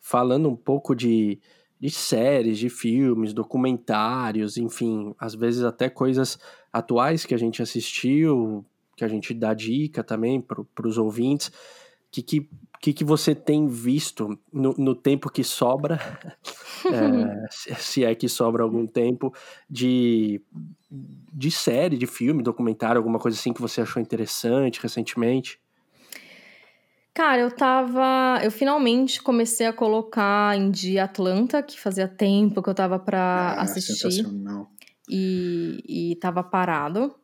[0.00, 1.40] falando um pouco de,
[1.78, 6.38] de séries, de filmes, documentários, enfim, às vezes até coisas
[6.72, 8.64] atuais que a gente assistiu,
[8.96, 11.50] que a gente dá dica também para os ouvintes.
[12.10, 12.50] Que, que
[12.80, 16.00] que, que você tem visto no, no tempo que sobra,
[16.90, 19.34] é, se é que sobra algum tempo,
[19.68, 20.40] de,
[20.90, 25.60] de série, de filme, documentário, alguma coisa assim que você achou interessante recentemente?
[27.12, 28.40] Cara, eu tava.
[28.42, 33.56] Eu finalmente comecei a colocar em dia Atlanta, que fazia tempo que eu tava pra
[33.58, 34.24] ah, assistir.
[35.08, 37.14] E, e tava parado.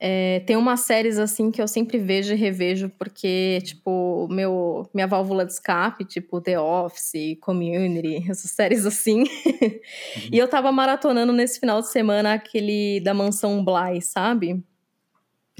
[0.00, 5.06] É, tem umas séries assim que eu sempre vejo e revejo porque, tipo, meu, minha
[5.06, 9.20] válvula de escape, tipo The Office, Community, essas séries assim.
[9.20, 10.28] Uhum.
[10.32, 14.62] e eu tava maratonando nesse final de semana aquele da Mansão Bly, sabe?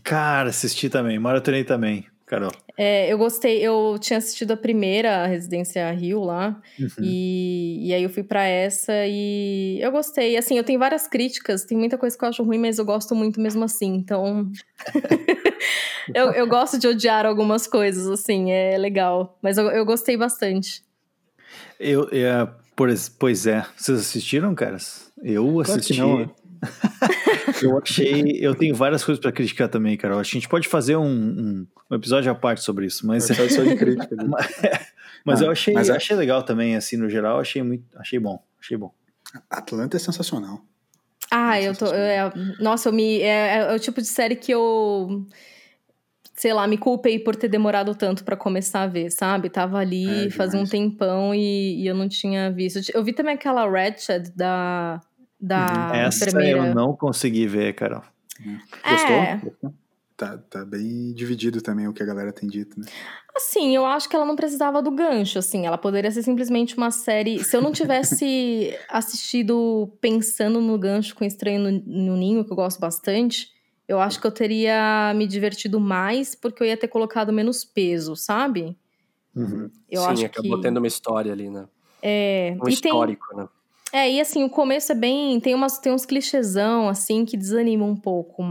[0.03, 2.07] Cara, assisti também, maratonei também.
[2.27, 2.53] Carol?
[2.77, 6.89] É, eu gostei, eu tinha assistido a primeira Residência Rio lá, uhum.
[7.01, 10.37] e, e aí eu fui para essa e eu gostei.
[10.37, 13.15] Assim, eu tenho várias críticas, tem muita coisa que eu acho ruim, mas eu gosto
[13.15, 14.51] muito mesmo assim, então.
[16.15, 19.39] eu, eu gosto de odiar algumas coisas, assim, é legal.
[19.43, 20.83] Mas eu, eu gostei bastante.
[21.79, 22.49] Eu, eu,
[23.19, 25.13] pois é, vocês assistiram, caras?
[25.23, 25.95] Eu assisti.
[25.95, 26.45] Claro não?
[27.63, 28.39] Eu achei.
[28.41, 30.19] Eu tenho várias coisas para criticar também, Carol.
[30.19, 33.29] Acho que a gente pode fazer um, um, um episódio à parte sobre isso, mas.
[33.31, 34.17] É só de crítica.
[34.17, 34.25] Né?
[35.25, 35.97] mas ah, eu achei, mas é...
[35.97, 37.85] achei legal também, assim, no geral, achei muito.
[37.97, 38.43] Achei bom.
[38.61, 38.93] Achei bom.
[39.51, 40.65] Atlanta é sensacional.
[41.31, 41.87] Ah, é eu tô.
[41.87, 43.21] É, nossa, eu me.
[43.21, 45.27] É, é, o tipo de série que eu
[46.35, 49.49] sei lá, me culpei por ter demorado tanto para começar a ver, sabe?
[49.49, 52.81] Tava ali é, fazia um tempão e, e, eu não tinha visto.
[52.93, 55.01] Eu vi também aquela Ratchet da
[55.45, 56.01] da uhum.
[56.01, 56.69] Essa enfermeira.
[56.69, 58.03] eu não consegui ver, Carol.
[58.83, 59.17] Gostou?
[59.17, 59.41] É.
[60.17, 62.87] Tá, tá bem dividido também o que a galera tem dito, né?
[63.37, 65.67] Assim, eu acho que ela não precisava do gancho, assim.
[65.67, 67.43] Ela poderia ser simplesmente uma série...
[67.43, 72.57] Se eu não tivesse assistido pensando no gancho com Estranho no, no Ninho, que eu
[72.57, 73.51] gosto bastante,
[73.89, 78.15] eu acho que eu teria me divertido mais porque eu ia ter colocado menos peso,
[78.15, 78.79] sabe?
[79.35, 79.69] Uhum.
[79.91, 80.63] Eu Sim, acho acabou que...
[80.63, 81.67] tendo uma história ali, né?
[82.01, 82.57] É...
[82.65, 83.39] Um histórico, tem...
[83.39, 83.49] né?
[83.95, 85.39] É, e assim, o começo é bem.
[85.39, 88.43] Tem, umas, tem uns clichêsão, assim, que desanima um pouco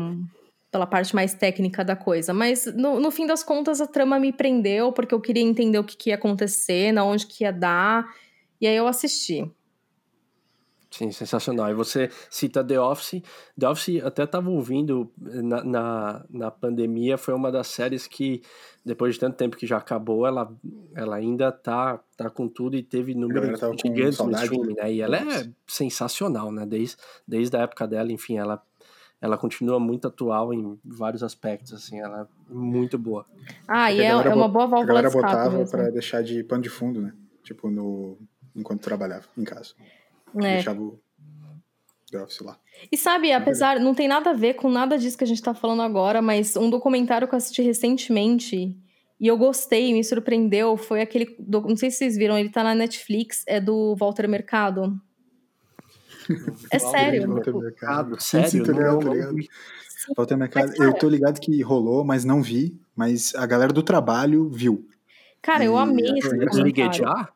[0.72, 2.34] pela parte mais técnica da coisa.
[2.34, 5.84] Mas no, no fim das contas, a trama me prendeu, porque eu queria entender o
[5.84, 8.06] que, que ia acontecer, na onde que ia dar.
[8.62, 9.52] E aí eu assisti.
[10.94, 11.72] Sim, sensacional.
[11.72, 13.24] E você cita The Office.
[13.60, 18.44] The Office até estava ouvindo na, na, na pandemia, foi uma das séries que
[18.86, 20.56] depois de tanto tempo que já acabou, ela,
[20.96, 24.94] ela ainda tá, tá com tudo e teve números gigantes no streaming, né?
[24.94, 26.64] E ela é sensacional, né?
[26.64, 26.96] Desde,
[27.28, 28.62] desde a época dela, enfim, ela,
[29.20, 33.26] ela continua muito atual em vários aspectos, assim, ela é muito boa.
[33.68, 36.70] Ah, e é, é uma boa válvula de escape botava para deixar de pano de
[36.70, 37.14] fundo, né?
[37.44, 38.20] Tipo, no,
[38.56, 39.74] enquanto trabalhava em casa.
[40.38, 40.56] É.
[40.56, 41.00] Deixava o
[42.12, 42.58] The Office lá.
[42.92, 45.54] E sabe, apesar, não tem nada a ver com nada disso que a gente tá
[45.54, 48.78] falando agora, mas um documentário que eu assisti recentemente
[49.20, 52.76] e eu gostei, me surpreendeu, foi aquele, não sei se vocês viram, ele tá na
[52.76, 55.00] Netflix, é do Walter Mercado.
[56.72, 57.28] É sério.
[57.28, 58.50] Walter Mercado, sério?
[58.50, 59.36] Sim, sim, tô ligado, tô ligado.
[60.18, 63.82] Walter Mercado, mas, eu tô ligado que rolou, mas não vi, mas a galera do
[63.82, 64.88] trabalho viu.
[65.42, 66.64] Cara, eu amei esse documentário.
[66.64, 67.30] Liguei já?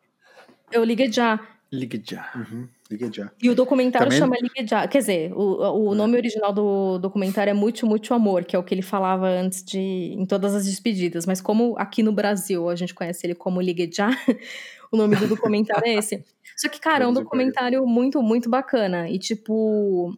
[0.72, 1.40] Eu liguei já.
[1.72, 2.32] Ligue já.
[2.36, 2.68] Uhum.
[2.90, 3.32] Ligue já.
[3.42, 4.20] E o documentário Também...
[4.20, 4.88] chama Ligue já.
[4.88, 8.64] Quer dizer, o, o nome original do documentário é Muito, Muito Amor, que é o
[8.64, 9.80] que ele falava antes de.
[9.80, 11.26] em todas as despedidas.
[11.26, 14.10] Mas como aqui no Brasil a gente conhece ele como Ligue já,
[14.92, 16.24] o nome do documentário é esse.
[16.56, 19.10] Só que, cara, é um documentário muito, muito bacana.
[19.10, 20.18] E, tipo.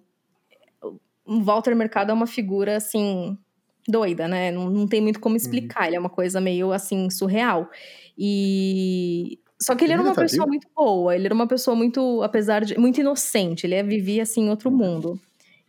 [1.26, 3.38] O Walter Mercado é uma figura, assim,
[3.88, 4.52] doida, né?
[4.52, 5.38] Não, não tem muito como uhum.
[5.38, 5.82] explicar.
[5.82, 5.88] Uhum.
[5.88, 7.70] Ele é uma coisa meio, assim, surreal.
[8.18, 10.49] E só que ele, era uma tá pessoa vivo?
[10.49, 12.78] muito boa, ele era uma pessoa muito, apesar de.
[12.78, 15.20] muito inocente, ele vivia assim em outro mundo.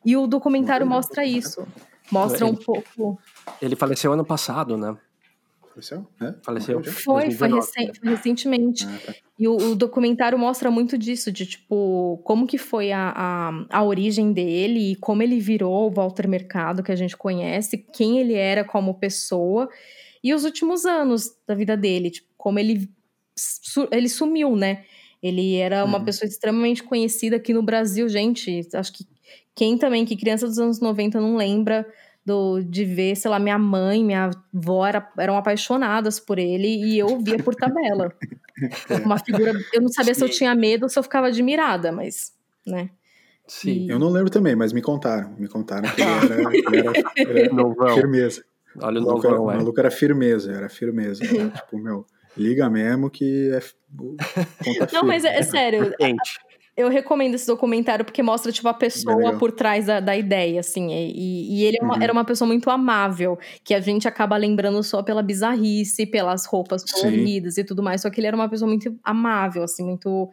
[0.04, 1.66] E o documentário mostra isso.
[2.10, 3.18] Mostra ele, um pouco.
[3.60, 4.96] Ele faleceu ano passado, né?
[5.70, 6.06] Faleceu?
[6.20, 6.34] É?
[6.42, 6.82] Faleceu?
[6.82, 6.92] Foi,
[7.30, 8.86] foi, 2019, recen- foi recentemente.
[8.86, 9.14] Ah, tá.
[9.38, 13.82] E o, o documentário mostra muito disso, de tipo, como que foi a, a, a
[13.84, 18.34] origem dele e como ele virou o Walter Mercado que a gente conhece, quem ele
[18.34, 19.68] era como pessoa
[20.22, 22.90] e os últimos anos da vida dele, tipo, como ele,
[23.90, 24.84] ele sumiu, né?
[25.22, 26.04] Ele era uma Uhum.
[26.04, 28.66] pessoa extremamente conhecida aqui no Brasil, gente.
[28.74, 29.06] Acho que
[29.54, 31.86] quem também, que criança dos anos 90 não lembra
[32.24, 36.98] do, de ver, sei lá, minha mãe, minha avó era, eram apaixonadas por ele e
[36.98, 38.12] eu via por tabela.
[39.04, 39.52] Uma figura.
[39.72, 40.34] Eu não sabia se eu Sim.
[40.34, 42.32] tinha medo ou se eu ficava admirada, mas,
[42.66, 42.90] né?
[43.46, 43.86] Sim.
[43.90, 45.34] Eu não lembro também, mas me contaram.
[45.38, 47.94] Me contaram que ele era, ele era, ele era Novão.
[47.94, 48.44] firmeza.
[48.80, 49.56] Olha O o maluco, era, novão, o é.
[49.56, 51.24] maluco era firmeza, era firmeza.
[51.26, 52.06] Era, tipo, meu,
[52.36, 53.60] liga mesmo que é
[54.92, 55.92] Não, mas é, é sério.
[56.76, 60.90] Eu recomendo esse documentário porque mostra, tipo, a pessoa por trás da, da ideia, assim.
[60.90, 62.02] E, e ele é uma- Uhum.
[62.02, 66.82] era uma pessoa muito amável, que a gente acaba lembrando só pela bizarrice, pelas roupas
[66.82, 66.92] Sim.
[66.94, 68.00] coloridas e tudo mais.
[68.00, 70.30] Só que ele era uma pessoa muito amável, assim, muito.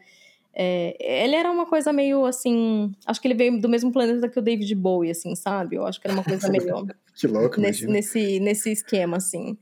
[0.54, 0.96] é,
[1.26, 2.94] ele era uma coisa meio assim.
[3.06, 5.76] Acho que ele veio do mesmo planeta que o David Bowie, assim, sabe?
[5.76, 6.88] Eu acho que era uma coisa meio.
[7.20, 7.92] Que louco, nesse, imagina.
[7.94, 9.58] nesse, nesse esquema, assim.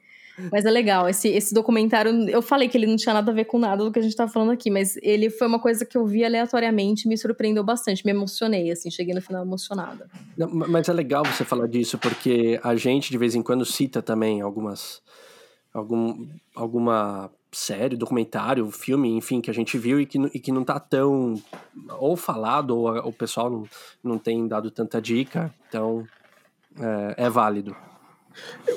[0.51, 3.45] Mas é legal, esse, esse documentário, eu falei que ele não tinha nada a ver
[3.45, 5.97] com nada do que a gente tá falando aqui, mas ele foi uma coisa que
[5.97, 10.09] eu vi aleatoriamente me surpreendeu bastante, me emocionei, assim, cheguei no final emocionada.
[10.37, 13.65] Não, ma- mas é legal você falar disso, porque a gente de vez em quando
[13.65, 15.01] cita também algumas.
[15.73, 16.25] Algum,
[16.55, 20.79] alguma série, documentário, filme, enfim, que a gente viu e que, e que não tá
[20.79, 21.35] tão
[21.99, 23.63] ou falado, ou a- o pessoal não,
[24.01, 26.05] não tem dado tanta dica, então
[26.79, 27.75] é, é válido.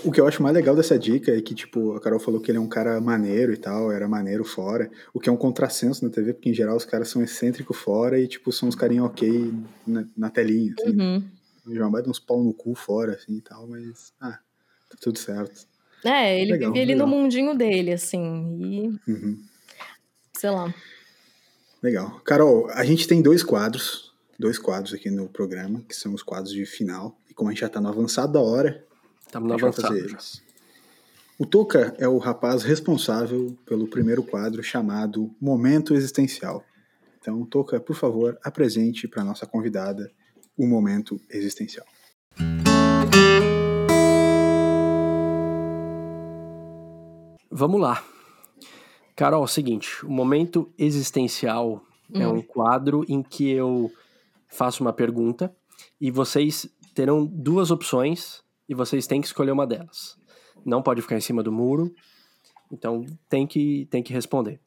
[0.04, 2.50] O que eu acho mais legal dessa dica é que, tipo, a Carol falou que
[2.50, 6.04] ele é um cara maneiro e tal, era maneiro fora, o que é um contrassenso
[6.04, 9.06] na TV, porque em geral os caras são excêntricos fora e, tipo, são uns carinhos
[9.06, 9.52] ok
[9.86, 10.98] na, na telinha, assim.
[11.00, 11.24] Uhum.
[11.66, 14.38] O João vai dar uns pau no cu fora, assim e tal, mas, ah,
[14.88, 15.66] tá tudo certo.
[16.04, 19.38] É, ele Legal, vivia ali no mundinho dele, assim, e Uhum.
[20.36, 20.72] sei lá.
[21.82, 22.20] Legal.
[22.24, 26.52] Carol, a gente tem dois quadros, dois quadros aqui no programa, que são os quadros
[26.52, 28.84] de final, e como a gente já tá no avançado da hora,
[29.28, 29.94] Estamos a no gente vai avançado.
[29.94, 30.42] fazer eles.
[31.38, 36.64] O Toca é o rapaz responsável pelo primeiro quadro chamado Momento Existencial.
[37.20, 40.10] Então, Toca, por favor, apresente para nossa convidada
[40.56, 41.86] o momento existencial.
[47.50, 48.04] Vamos lá.
[49.16, 51.82] Carol, é o seguinte, o momento existencial
[52.14, 52.36] é Hum.
[52.36, 53.90] um quadro em que eu
[54.48, 55.54] faço uma pergunta
[56.00, 60.18] e vocês terão duas opções e vocês têm que escolher uma delas.
[60.64, 61.94] Não pode ficar em cima do muro,
[62.70, 64.60] então tem que, tem que responder.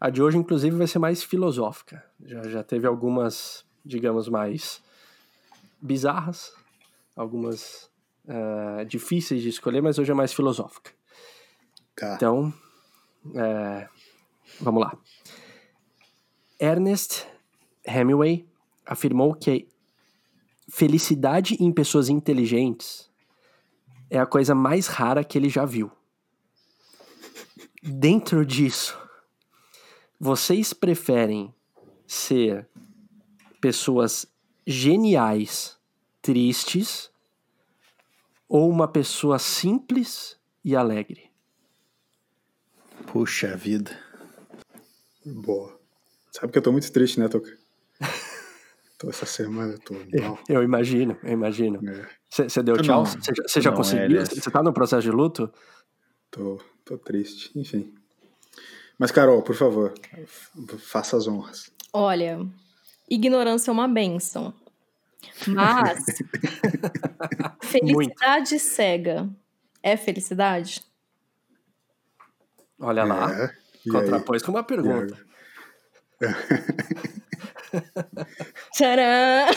[0.00, 2.04] A de hoje, inclusive, vai ser mais filosófica.
[2.24, 4.82] Já, já teve algumas, digamos, mais
[5.80, 6.54] bizarras,
[7.16, 7.90] algumas
[8.26, 10.92] eh, difíceis de escolher, mas hoje é mais filosófica.
[11.94, 12.14] Tá.
[12.14, 12.52] Então,
[13.34, 13.88] é,
[14.60, 14.96] vamos lá.
[16.58, 17.26] Ernest
[17.86, 18.46] Hemingway
[18.86, 19.68] afirmou que
[20.68, 23.10] felicidade em pessoas inteligentes
[24.16, 25.90] é a coisa mais rara que ele já viu.
[27.82, 28.96] Dentro disso,
[30.20, 31.52] vocês preferem
[32.06, 32.68] ser
[33.60, 34.24] pessoas
[34.64, 35.76] geniais,
[36.22, 37.10] tristes,
[38.48, 41.32] ou uma pessoa simples e alegre?
[43.08, 43.98] Puxa vida.
[45.26, 45.76] Boa.
[46.30, 47.63] Sabe que eu tô muito triste, né, Toca?
[48.98, 50.38] Tô essa semana, eu tô mal.
[50.48, 51.80] Eu imagino, eu imagino.
[51.88, 53.04] É, Você deu Tu tchau?
[53.04, 54.24] Você já, não, conseguiu?
[54.24, 55.52] Você tá no processo de luto?
[56.30, 57.94] tô, tô triste, enfim.
[58.98, 59.94] Mas, Carol, por favor,
[60.78, 61.70] faça as honras.
[61.92, 62.44] Olha,
[63.08, 64.54] ignorância é uma benção.
[65.48, 66.04] Mas
[67.62, 69.28] felicidade cega
[69.82, 70.82] é felicidade?
[72.78, 73.32] Olha lá.
[73.32, 73.90] É, aí?
[73.90, 75.16] Contrapôs com uma pergunta.
[78.72, 79.52] Tcharam!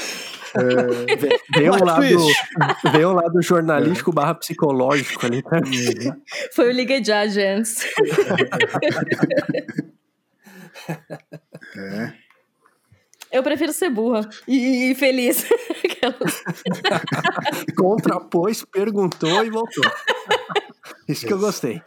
[0.56, 2.18] Vê, vê, um lado,
[2.92, 5.42] vê um lado jornalístico barra psicológico ali.
[5.44, 5.58] tá?
[6.54, 7.86] Foi o Liga de Agents.
[11.76, 12.14] É.
[13.30, 15.46] Eu prefiro ser burra e, e feliz.
[17.76, 19.84] Contrapôs, perguntou e voltou.
[21.08, 21.82] Isso que eu gostei.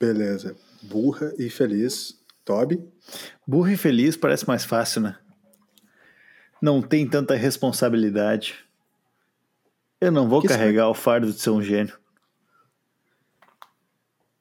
[0.00, 0.56] Beleza.
[0.82, 2.18] Burra e feliz.
[2.46, 2.80] Toby?
[3.44, 5.18] Burro e feliz parece mais fácil, né?
[6.62, 8.54] Não tem tanta responsabilidade.
[10.00, 11.98] Eu não vou Que carregar o fardo de ser um gênio.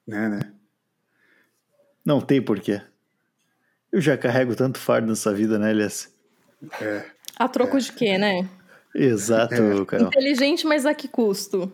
[0.07, 0.53] Né, né?
[2.05, 2.79] Não tem porquê.
[3.91, 6.13] Eu já carrego tanto fardo nessa vida, né, Elias?
[6.79, 7.09] É.
[7.37, 8.47] A troco de quê, né?
[8.93, 10.07] Exato, Carol.
[10.07, 11.71] Inteligente, mas a que custo?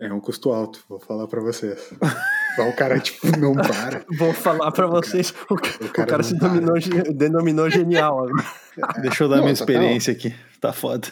[0.00, 1.92] É um custo alto, vou falar pra vocês.
[2.64, 4.04] o cara, tipo, não para.
[4.16, 6.74] Vou falar pra vocês, o cara, o cara, o cara se dominou,
[7.14, 8.26] denominou genial.
[9.02, 11.08] Deixa eu dar não, minha experiência aqui, tá foda.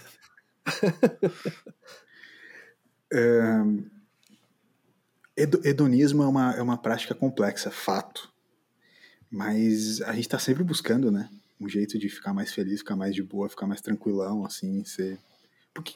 [3.13, 3.63] é,
[5.37, 8.33] hedonismo é uma, é uma prática complexa, fato.
[9.31, 11.29] Mas a gente tá sempre buscando, né?
[11.61, 15.19] Um jeito de ficar mais feliz, ficar mais de boa, ficar mais tranquilão, assim, ser...
[15.73, 15.95] Porque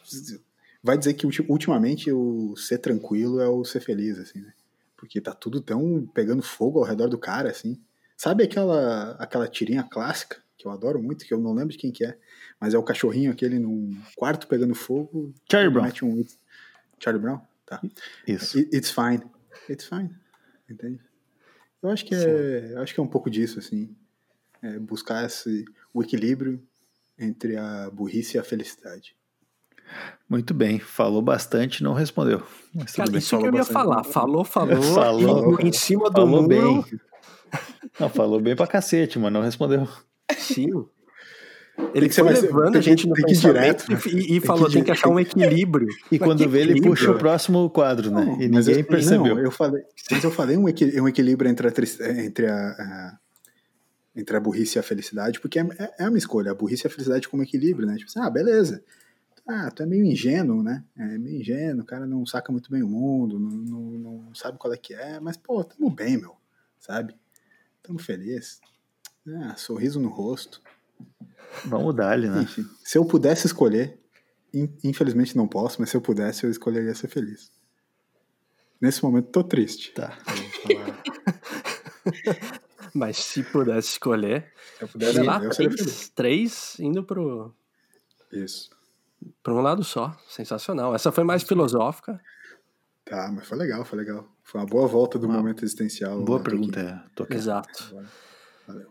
[0.83, 4.53] vai dizer que ultimamente o ser tranquilo é o ser feliz, assim, né?
[4.99, 7.81] Porque tá tudo tão pegando fogo ao redor do cara, assim.
[8.17, 11.93] Sabe aquela, aquela tirinha clássica, que eu adoro muito, que eu não lembro de quem
[11.93, 12.19] que é,
[12.61, 15.33] mas é o cachorrinho aquele num quarto pegando fogo.
[15.49, 15.89] Charlie Brown.
[16.03, 16.27] Um...
[16.99, 17.41] Charlie Brown?
[17.65, 17.81] Tá.
[18.27, 18.59] Isso.
[18.59, 19.23] It's fine.
[19.71, 20.11] It's fine.
[20.69, 21.01] Entende?
[21.81, 23.95] Eu acho que é, acho que é um pouco disso, assim.
[24.61, 26.61] É buscar esse, o equilíbrio
[27.17, 29.17] entre a burrice e a felicidade.
[30.29, 32.43] Muito bem, falou bastante, não respondeu.
[32.75, 34.05] Mas Cara, isso que eu ia falar.
[34.05, 36.85] Falou, falou, falou em, em cima do falou bem.
[37.99, 39.89] Não, falou bem pra cacete, mas não respondeu.
[40.37, 40.71] Sim.
[41.95, 45.19] Ele foi levando a gente no pensamento direto, e, e falou, tem que achar um
[45.19, 45.87] equilíbrio.
[46.11, 48.25] E quando vê, ele puxa o próximo quadro, né?
[48.25, 49.37] Não, e ninguém eu, percebeu.
[49.37, 51.73] Não, eu falei, mas eu falei um, equilíbrio entre a,
[52.21, 53.19] entre a, a
[54.17, 56.89] entre a burrice e a felicidade, porque é, é, é uma escolha, a burrice e
[56.89, 57.95] a felicidade como equilíbrio, né?
[57.95, 58.83] Tipo assim, ah, beleza,
[59.49, 60.85] ah, tu é meio ingênuo, né?
[60.95, 64.59] É meio ingênuo, o cara não saca muito bem o mundo, não, não, não sabe
[64.59, 66.37] qual é que é, mas, pô, tamo bem, meu,
[66.79, 67.17] sabe?
[67.83, 68.61] Tamo feliz.
[69.27, 70.61] Ah, sorriso no rosto.
[71.65, 72.43] Vamos dar né?
[72.43, 73.99] Enfim, se eu pudesse escolher,
[74.85, 77.51] infelizmente não posso, mas se eu pudesse, eu escolheria ser feliz.
[78.79, 79.93] Nesse momento, tô triste.
[79.93, 80.17] Tá.
[82.95, 87.55] mas se pudesse escolher, se eu pudesse, lá, eu três, três indo pro...
[88.31, 88.78] Isso.
[89.43, 90.17] Por um lado só.
[90.29, 90.95] Sensacional.
[90.95, 92.21] Essa foi mais filosófica.
[93.05, 94.29] Tá, mas foi legal, foi legal.
[94.43, 96.23] Foi uma boa volta do uma momento existencial.
[96.23, 97.35] Boa pergunta, é.
[97.35, 97.97] Exato.
[98.67, 98.91] Valeu.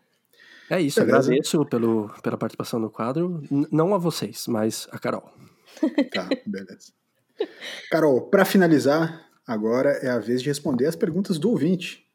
[0.70, 1.18] É isso, Beleza.
[1.18, 3.42] agradeço pelo, pela participação no quadro.
[3.50, 5.32] N não a vocês, mas a Carol.
[6.12, 6.92] Tá, beleza.
[7.92, 12.06] Carol, para finalizar, agora é a vez de responder as perguntas do ouvinte.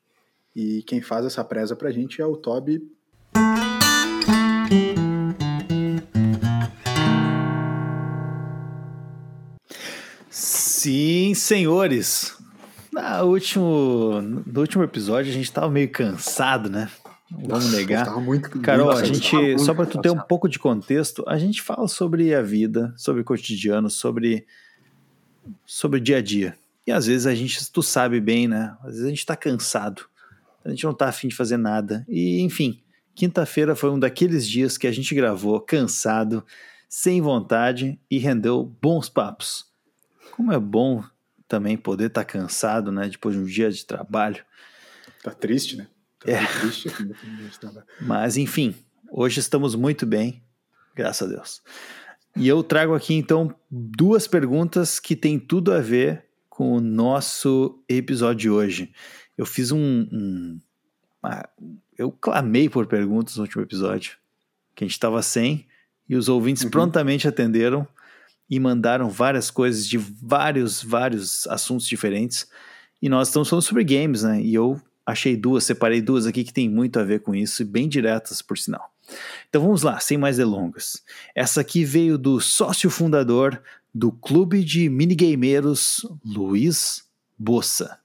[0.55, 2.83] E quem faz essa presa pra gente é o Toby
[10.83, 12.37] Sim, senhores.
[12.93, 16.91] Na último, no último episódio a gente estava meio cansado, né?
[17.31, 18.05] Vamos negar.
[18.05, 21.39] Tava muito, Carol, muito a gente, só para tu ter um pouco de contexto, a
[21.39, 24.45] gente fala sobre a vida, sobre o cotidiano, sobre
[25.65, 26.57] sobre o dia a dia.
[26.85, 28.77] E às vezes a gente, tu sabe bem, né?
[28.81, 30.03] Às vezes a gente tá cansado.
[30.65, 32.05] A gente não tá afim de fazer nada.
[32.09, 32.83] E, enfim,
[33.15, 36.45] quinta-feira foi um daqueles dias que a gente gravou cansado,
[36.89, 39.71] sem vontade e rendeu bons papos.
[40.33, 41.05] Como é bom
[41.47, 43.09] também poder estar tá cansado, né?
[43.09, 44.43] Depois de um dia de trabalho.
[45.23, 45.87] Tá triste, né?
[46.19, 46.47] Tá é.
[46.47, 46.89] triste
[48.01, 48.75] Mas, enfim,
[49.11, 50.43] hoje estamos muito bem,
[50.95, 51.63] graças a Deus.
[52.35, 57.83] E eu trago aqui, então, duas perguntas que têm tudo a ver com o nosso
[57.87, 58.93] episódio de hoje.
[59.37, 60.09] Eu fiz um.
[60.11, 60.61] um
[61.23, 61.47] uma,
[61.97, 64.17] eu clamei por perguntas no último episódio,
[64.75, 65.67] que a gente estava sem,
[66.09, 66.71] e os ouvintes uhum.
[66.71, 67.87] prontamente atenderam
[68.53, 72.47] e mandaram várias coisas de vários, vários assuntos diferentes.
[73.01, 74.43] E nós estamos falando sobre games, né?
[74.43, 77.65] E eu achei duas, separei duas aqui que tem muito a ver com isso e
[77.65, 78.93] bem diretas, por sinal.
[79.49, 81.03] Então vamos lá, sem mais delongas.
[81.35, 83.59] Essa aqui veio do sócio fundador
[83.95, 87.05] do Clube de Minigameiros, Luiz
[87.39, 88.03] Bossa.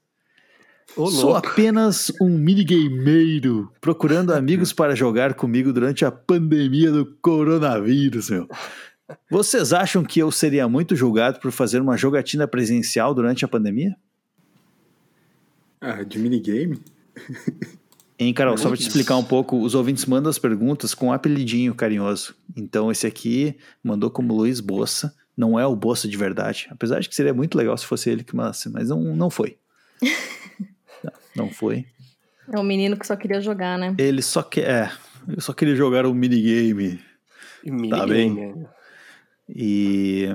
[0.96, 8.30] Ô, Sou apenas um minigameiro procurando amigos para jogar comigo durante a pandemia do coronavírus,
[8.30, 8.48] meu.
[9.30, 13.96] Vocês acham que eu seria muito julgado por fazer uma jogatina presencial durante a pandemia?
[15.80, 16.82] Ah, de minigame?
[18.18, 21.12] Hein, Carol, só para te explicar um pouco, os ouvintes mandam as perguntas com um
[21.12, 22.34] apelidinho carinhoso.
[22.56, 26.66] Então, esse aqui mandou como Luiz Bossa, não é o Bossa de verdade.
[26.68, 29.56] Apesar de que seria muito legal se fosse ele que mandasse, mas não, não foi.
[31.04, 31.86] não, não foi.
[32.52, 33.94] É um menino que só queria jogar, né?
[33.98, 34.68] Ele só quer.
[34.68, 34.92] É,
[35.28, 37.00] eu só queria jogar um minigame.
[37.64, 37.90] minigame.
[37.90, 38.66] Tá bem.
[39.48, 40.34] E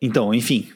[0.00, 0.68] então, enfim.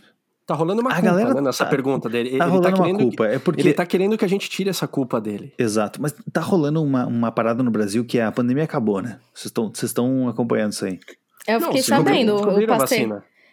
[0.46, 2.30] Tá rolando uma a culpa galera né, nessa tá, pergunta dele.
[2.30, 3.28] Tá ele tá rolando tá uma culpa.
[3.28, 3.60] Que, é porque...
[3.60, 5.54] Ele tá querendo que a gente tire essa culpa dele.
[5.56, 6.02] Exato.
[6.02, 9.20] Mas tá rolando uma, uma parada no Brasil que a pandemia acabou, né?
[9.32, 9.52] Vocês
[9.82, 10.98] estão acompanhando isso aí.
[11.46, 12.60] Eu fiquei Não, sabendo.
[12.60, 13.08] Eu passei,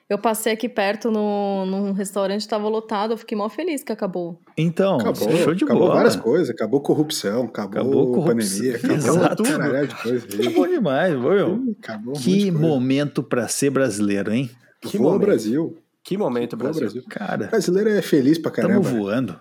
[0.10, 4.40] eu passei aqui perto no, num restaurante, tava lotado, eu fiquei mal feliz que acabou.
[4.58, 5.96] Então, acabou, show de acabou bola.
[5.96, 9.44] várias coisas, acabou corrupção, acabou, acabou corrupção, pandemia, acabou Exato.
[9.44, 10.28] caralho de coisa.
[10.48, 11.76] Acabou demais, viu?
[11.82, 14.50] Acabou que momento para ser brasileiro, hein?
[14.82, 15.26] Que Voa momento.
[15.26, 15.78] Brasil.
[16.04, 16.82] Que momento, Brasil.
[16.84, 17.04] Brasil.
[17.10, 18.90] Cara, brasileiro é feliz pra caramba.
[18.90, 18.98] né?
[18.98, 19.40] voando.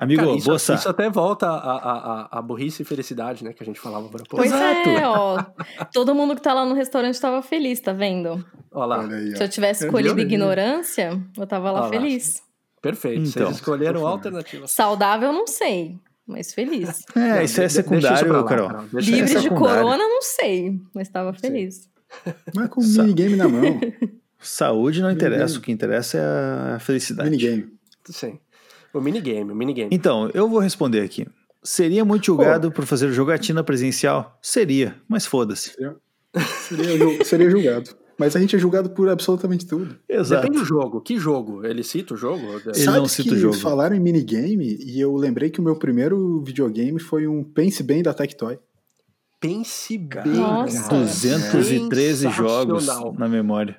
[0.00, 3.52] Amigo, Cara, isso, isso até volta a, a, a, a burrice e felicidade, né?
[3.52, 4.24] Que a gente falava agora.
[4.28, 4.88] Pô, Pois Exato.
[4.88, 5.44] é, ó.
[5.92, 8.44] Todo mundo que tá lá no restaurante tava feliz, tá vendo?
[8.72, 8.98] Olha lá.
[9.00, 9.36] Olha aí.
[9.36, 10.24] Se eu tivesse escolhido viu?
[10.24, 11.88] ignorância, eu tava lá lá.
[11.90, 12.42] feliz.
[12.80, 13.28] Perfeito.
[13.28, 14.70] Então, Vocês escolheram alternativas.
[14.70, 17.04] Saudável, não sei, mas feliz.
[17.14, 18.68] é, Não, isso é secundário, lá, Carol.
[18.68, 18.84] Carol.
[18.94, 21.88] Livre é de corona, não sei, mas tava feliz.
[22.56, 23.78] Mas com Sa- minigame na mão.
[24.40, 25.58] Saúde não interessa, Minigame.
[25.58, 27.30] o que interessa é a felicidade.
[27.30, 27.68] minigame.
[28.06, 28.38] Sim.
[28.92, 29.90] O minigame, o minigame.
[29.92, 31.26] Então, eu vou responder aqui.
[31.62, 34.38] Seria muito julgado por fazer jogatina presencial?
[34.42, 35.72] Seria, mas foda-se.
[36.68, 37.90] Seria, ju- seria julgado.
[38.18, 39.96] Mas a gente é julgado por absolutamente tudo.
[40.08, 40.42] Exato.
[40.42, 41.00] Depende do jogo.
[41.00, 41.64] Que jogo?
[41.64, 42.42] Ele cita o jogo?
[42.66, 43.56] Ele Sabe não cita que o jogo.
[43.56, 48.02] falaram em minigame e eu lembrei que o meu primeiro videogame foi um Pense Bem
[48.02, 48.58] da Tectoy.
[49.40, 50.82] Pense bem, Nossa.
[50.90, 51.00] cara.
[51.02, 52.86] 213 jogos
[53.18, 53.78] na memória.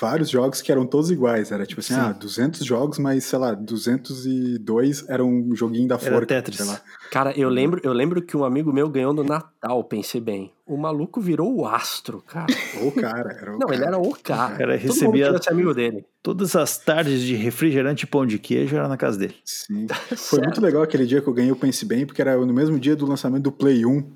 [0.00, 1.50] Vários jogos que eram todos iguais.
[1.52, 2.00] Era tipo assim, Sim.
[2.00, 6.26] ah, 200 jogos, mas sei lá, 202 era um joguinho da Era Forca.
[6.26, 6.56] Tetris.
[6.58, 6.80] sei lá.
[7.10, 10.52] Cara, eu lembro, eu lembro que um amigo meu ganhou no Natal, pensei bem.
[10.66, 12.46] O maluco virou o astro, cara.
[12.82, 13.32] O cara.
[13.40, 13.74] Era o Não, cara.
[13.74, 14.56] ele era o cara.
[14.56, 16.04] Cara, Todo mundo recebia- ser amigo dele.
[16.22, 19.34] Todas as tardes de refrigerante e pão de queijo era na casa dele.
[19.44, 19.86] Sim.
[20.16, 22.78] Foi muito legal aquele dia que eu ganhei o Pense Bem, porque era no mesmo
[22.78, 24.12] dia do lançamento do Play 1.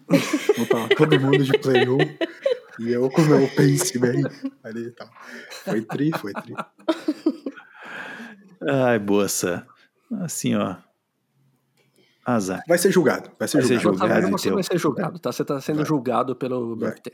[0.59, 1.99] Então tava todo mundo de Play 1.
[2.81, 4.23] E eu com o meu Pense Bem
[4.65, 5.09] ali e tal.
[5.65, 6.55] Foi tri, foi tri.
[8.69, 9.67] Ai, boça.
[10.21, 10.77] Assim, ó.
[12.25, 12.63] Azar.
[12.69, 13.31] Vai ser julgado.
[13.39, 13.99] Vai ser Vai ser julgado.
[14.09, 14.31] Tá julgado?
[14.39, 14.55] Você então.
[14.55, 15.33] vai ser julgado, tá?
[15.33, 15.87] Você tá sendo Vai.
[15.87, 16.77] julgado pelo.
[16.77, 17.13] BFT.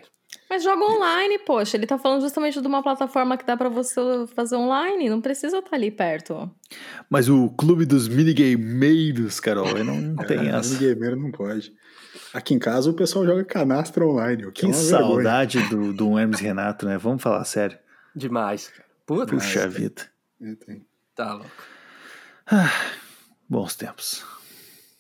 [0.51, 1.77] Mas joga online, poxa.
[1.77, 4.01] Ele tá falando justamente de uma plataforma que dá pra você
[4.35, 5.09] fazer online.
[5.09, 6.51] Não precisa estar ali perto.
[7.09, 10.77] Mas o clube dos minigameiros, Carol, eu não tem É, essa.
[10.77, 11.73] Gamer não pode.
[12.33, 14.99] Aqui em casa o pessoal joga canastra online, o que, Que é vergonha.
[14.99, 16.97] saudade do, do Hermes Renato, né?
[16.99, 17.79] Vamos falar sério.
[18.15, 18.85] Demais, cara.
[19.05, 20.03] Puta, Puxa vida.
[20.43, 20.77] É,
[21.15, 21.51] tá louco.
[23.49, 24.25] Bons tempos.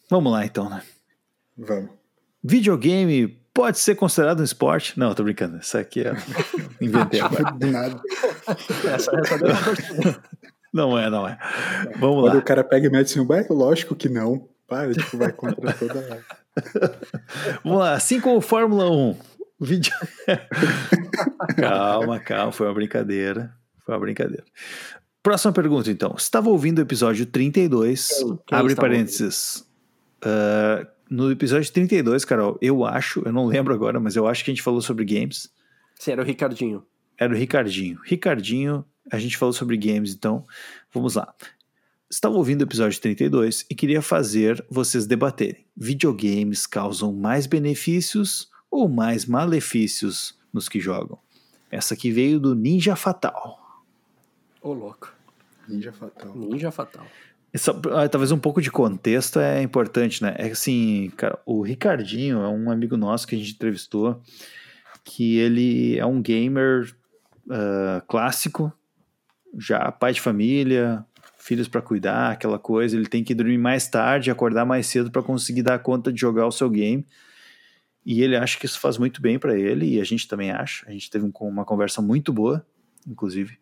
[0.09, 0.83] Vamos lá então, né?
[1.57, 1.91] Vamos.
[2.43, 4.99] Videogame pode ser considerado um esporte?
[4.99, 5.59] Não, tô brincando.
[5.59, 6.12] Isso aqui é.
[6.81, 7.51] Inventei agora.
[7.53, 8.01] Do nada.
[8.95, 10.23] Essa, essa.
[10.73, 11.39] Não é, não é.
[11.99, 12.41] Vamos Quando lá.
[12.41, 14.49] o cara pega e mete assim, lógico que não.
[14.69, 16.25] Para, tipo, vai contra toda.
[17.65, 17.93] Vamos lá.
[17.95, 19.17] Assim como Fórmula 1.
[19.61, 19.93] Vídeo...
[21.57, 22.53] calma, calma.
[22.53, 23.55] Foi uma brincadeira.
[23.85, 24.45] Foi uma brincadeira.
[25.23, 26.15] Próxima pergunta, então.
[26.17, 28.09] Estava ouvindo o episódio 32.
[28.09, 29.67] Quem- quem abre parênteses.
[30.23, 34.51] Ah, no episódio 32, Carol, eu acho, eu não lembro agora, mas eu acho que
[34.51, 35.49] a gente falou sobre games.
[35.99, 36.85] Sim, era o Ricardinho.
[37.19, 37.99] Era o Ricardinho.
[38.05, 40.45] Ricardinho, a gente falou sobre games, então
[40.93, 41.33] vamos lá.
[42.11, 45.67] Estava ouvindo o episódio 32 e queria fazer vocês debaterem.
[45.77, 51.19] Videogames causam mais benefícios ou mais malefícios nos que jogam?
[51.71, 53.59] Essa aqui veio do Ninja Fatal.
[54.63, 55.13] Ô, louco.
[55.69, 56.33] Ninja Fatal.
[56.37, 57.05] Ninja Fatal.
[57.53, 60.35] Essa- ah, talvez um pouco de contexto é importante, né?
[60.39, 64.21] É assim, cara, o Ricardinho é um amigo nosso que a gente entrevistou,
[65.03, 66.95] que ele é um gamer
[67.51, 68.73] ah, clássico,
[69.59, 71.05] já pai de família,
[71.47, 72.97] filhos para cuidar, aquela coisa.
[72.97, 76.47] Ele tem que dormir mais tarde, acordar mais cedo para conseguir dar conta de jogar
[76.47, 77.07] o seu game.
[78.05, 80.84] E ele acha que isso faz muito bem para ele, e a gente também acha.
[80.88, 82.66] A gente teve um- uma conversa muito boa,
[83.07, 83.59] inclusive,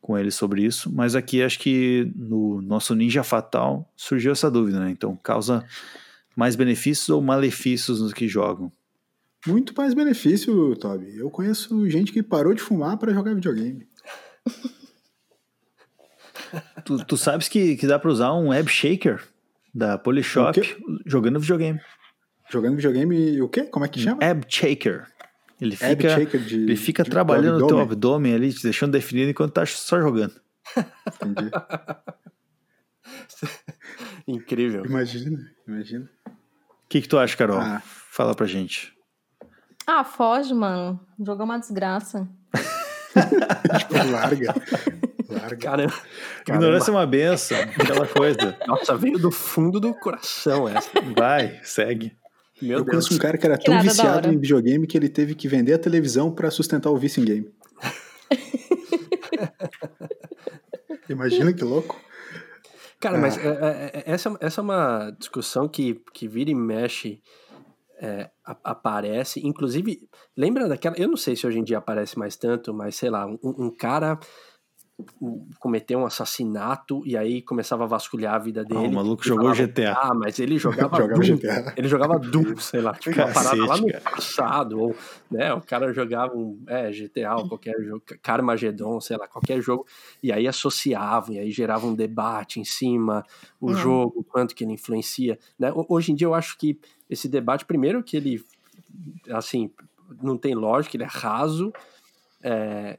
[0.00, 0.92] com ele sobre isso.
[0.92, 4.90] Mas aqui acho que no nosso Ninja Fatal surgiu essa dúvida, né?
[4.90, 5.64] Então, causa
[6.36, 8.70] mais benefícios ou malefícios nos que jogam?
[9.46, 11.16] Muito mais benefício, Toby.
[11.16, 13.88] Eu conheço gente que parou de fumar para jogar videogame.
[16.84, 19.22] Tu, tu sabes que, que dá para usar um Web Shaker
[19.74, 20.60] da Polishop
[21.06, 21.80] jogando videogame.
[22.50, 23.64] Jogando videogame, o quê?
[23.64, 24.18] Como é que chama?
[24.22, 25.06] Ab Shaker.
[25.60, 28.34] Ele Ab fica, shaker de- ele fica de- trabalhando do no teu abdômen.
[28.34, 30.34] ali, te deixando definido enquanto tá só jogando.
[31.22, 31.50] Entendi.
[34.26, 34.84] Incrível.
[34.84, 36.08] Imagina, imagina.
[36.26, 37.60] O que, que tu acha, Carol?
[37.60, 37.82] Ah.
[37.84, 38.92] Fala pra gente.
[39.86, 41.00] Ah, foge, mano.
[41.24, 42.28] Jogar uma desgraça.
[43.78, 44.54] Tipo, larga.
[45.28, 45.56] larga.
[45.56, 45.94] Caramba.
[46.48, 48.56] Ignorância é uma benção, aquela coisa.
[48.66, 50.90] Nossa, veio do fundo do coração essa.
[51.16, 52.12] Vai, segue.
[52.60, 52.90] Meu Eu Deus.
[53.08, 55.74] conheço um cara que era Que tão viciado em videogame que ele teve que vender
[55.74, 57.50] a televisão para sustentar o vício em game.
[61.08, 62.00] Imagina que louco.
[63.00, 63.40] Cara, mas Ah.
[63.40, 67.20] é, é, é, essa, essa é uma discussão que, que vira e mexe,
[68.02, 68.28] é,
[68.64, 69.46] aparece.
[69.46, 70.96] Inclusive, lembra daquela.
[70.98, 73.70] Eu não sei se hoje em dia aparece mais tanto, mas sei lá, um, um
[73.70, 74.18] cara
[75.58, 78.86] cometer um assassinato e aí começava a vasculhar a vida dele.
[78.86, 79.92] Ah, o maluco jogou falava, GTA.
[79.92, 81.36] Ah, mas ele jogava, jogava Doom.
[81.36, 81.74] GTA.
[81.76, 84.80] Ele jogava Doom, sei lá, tipo Cacete, uma parada lá no passado.
[84.80, 84.96] Ou,
[85.30, 89.86] né, o cara jogava um é, GTA ou qualquer jogo, Carmageddon, sei lá, qualquer jogo.
[90.22, 93.24] E aí associavam, e aí gerava um debate em cima,
[93.60, 93.74] o hum.
[93.74, 95.38] jogo, quanto que ele influencia.
[95.58, 95.72] Né?
[95.88, 96.78] Hoje em dia eu acho que
[97.08, 98.44] esse debate, primeiro que ele,
[99.30, 99.70] assim,
[100.22, 101.72] não tem lógica, ele é raso,
[102.44, 102.98] é,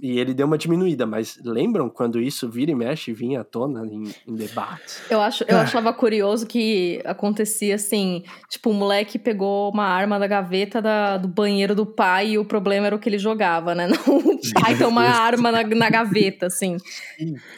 [0.00, 3.84] e ele deu uma diminuída, mas lembram quando isso vira e mexe vinha à tona
[3.86, 5.02] em, em debates?
[5.10, 5.62] Eu, acho, eu ah.
[5.62, 11.26] achava curioso que acontecia assim: tipo, o moleque pegou uma arma da gaveta da, do
[11.26, 13.88] banheiro do pai e o problema era o que ele jogava, né?
[14.06, 16.76] Não o pai tem uma arma na, na gaveta, assim.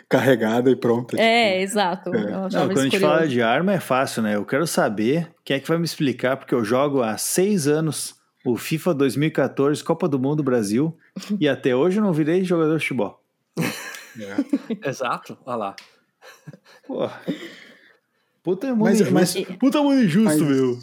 [0.08, 1.20] Carregada e pronta.
[1.20, 1.62] É, tipo.
[1.64, 2.14] exato.
[2.14, 2.30] É.
[2.30, 3.14] Não, quando a gente curioso.
[3.14, 4.36] fala de arma é fácil, né?
[4.36, 8.15] Eu quero saber quem é que vai me explicar, porque eu jogo há seis anos
[8.46, 10.96] o FIFA 2014, Copa do Mundo Brasil,
[11.40, 13.20] e até hoje eu não virei jogador de futebol.
[14.18, 14.88] É.
[14.88, 15.76] Exato, olha lá.
[16.86, 17.10] Pô.
[18.42, 19.12] Puta mundo mas, injusto.
[19.12, 20.78] Mas, puta mundo injusto, mas, meu.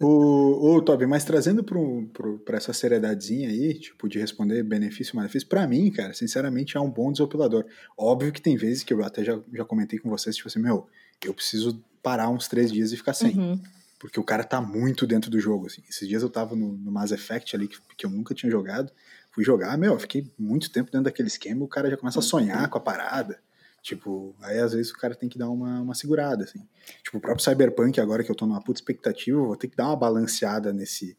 [0.00, 5.46] O, o Toby, mas trazendo para essa seriedadezinha aí, tipo, de responder benefício e malefício,
[5.46, 7.66] para mim, cara, sinceramente, é um bom desopilador.
[7.96, 10.88] Óbvio que tem vezes que eu até já, já comentei com vocês, tipo assim, meu,
[11.22, 13.36] eu preciso parar uns três dias e ficar sem.
[13.36, 13.60] Uhum
[13.98, 15.82] porque o cara tá muito dentro do jogo, assim.
[15.88, 18.92] Esses dias eu tava no, no Mass Effect ali, que, que eu nunca tinha jogado,
[19.32, 22.22] fui jogar, meu, eu fiquei muito tempo dentro daquele esquema, o cara já começa a
[22.22, 23.40] sonhar com a parada,
[23.82, 26.66] tipo, aí às vezes o cara tem que dar uma, uma segurada, assim.
[27.02, 29.76] Tipo, o próprio Cyberpunk, agora que eu tô numa puta expectativa, eu vou ter que
[29.76, 31.16] dar uma balanceada nesse,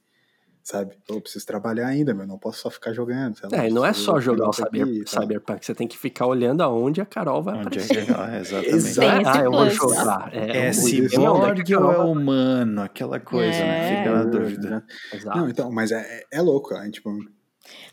[0.69, 0.95] sabe?
[1.09, 3.35] Eu preciso trabalhar ainda, meu, não posso só ficar jogando.
[3.51, 6.61] Lá, é, não é só jogar o cyber, aqui, Cyberpunk, você tem que ficar olhando
[6.61, 7.97] aonde a Carol vai onde aparecer.
[7.97, 9.27] É, exatamente.
[9.27, 10.29] ah, eu vou jogar.
[10.31, 12.81] É, é cyborg ou é humano?
[12.81, 13.65] Aquela coisa, é.
[13.65, 13.97] né?
[13.97, 14.85] Fica na dúvida.
[15.11, 15.37] Exato.
[15.37, 17.09] Não, então, mas é, é, é louco, a gente, tipo,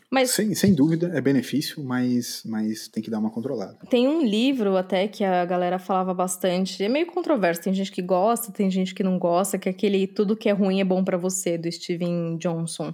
[0.09, 3.77] mas, sem, sem dúvida, é benefício, mas, mas tem que dar uma controlada.
[3.89, 8.01] Tem um livro até que a galera falava bastante, é meio controverso, tem gente que
[8.01, 11.03] gosta, tem gente que não gosta, que é aquele Tudo que é ruim é bom
[11.03, 12.93] para você, do Steven Johnson.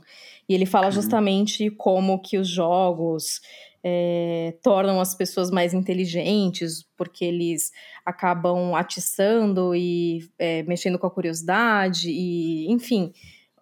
[0.50, 0.92] E ele fala uhum.
[0.92, 3.42] justamente como que os jogos
[3.84, 7.72] é, tornam as pessoas mais inteligentes, porque eles
[8.04, 13.14] acabam atiçando e é, mexendo com a curiosidade, e enfim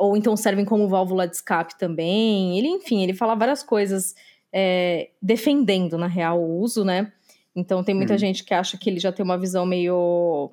[0.02, 2.58] ou então servem como válvula de escape também.
[2.58, 4.16] Ele, enfim, ele fala várias coisas
[4.52, 7.14] é, defendendo, na real, o uso, né?
[7.56, 8.18] Então tem muita hum.
[8.18, 10.52] gente que acha que ele já tem uma visão meio,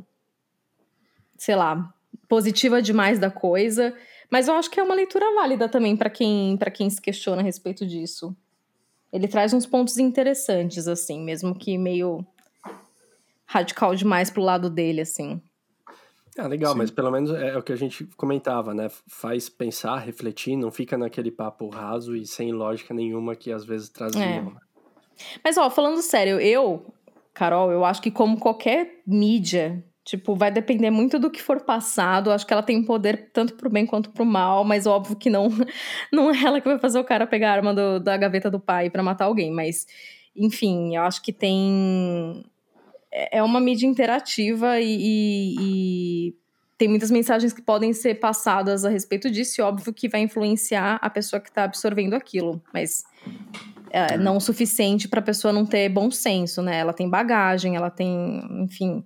[1.39, 1.95] sei lá,
[2.29, 3.97] positiva demais da coisa.
[4.31, 7.45] Mas eu acho que é uma leitura válida também para quem, quem se questiona a
[7.45, 8.37] respeito disso.
[9.11, 12.23] Ele traz uns pontos interessantes, assim, mesmo que meio
[13.47, 15.41] radical demais pro lado dele, assim.
[16.39, 16.79] Ah, legal, Sim.
[16.79, 18.89] mas pelo menos é, é, o que a gente comentava, né?
[19.09, 23.89] Faz pensar, refletir, não fica naquele papo raso e sem lógica nenhuma que às vezes
[23.89, 24.25] trazia.
[24.25, 24.45] É.
[25.43, 26.87] Mas, ó, falando sério, eu,
[27.35, 32.31] Carol, eu acho que como qualquer mídia, tipo, vai depender muito do que for passado.
[32.31, 35.49] Acho que ela tem poder tanto pro bem quanto pro mal, mas óbvio que não,
[36.13, 38.61] não é ela que vai fazer o cara pegar a arma do, da gaveta do
[38.61, 39.51] pai para matar alguém.
[39.51, 39.87] Mas,
[40.37, 42.45] enfim, eu acho que tem
[43.11, 46.35] é, é uma mídia interativa e, e, e,
[46.77, 50.99] tem muitas mensagens que podem ser passadas a respeito disso, e óbvio que vai influenciar
[51.03, 53.03] a pessoa que está absorvendo aquilo, mas
[53.91, 56.79] é, não o suficiente para a pessoa não ter bom senso, né?
[56.79, 59.05] Ela tem bagagem, ela tem, enfim,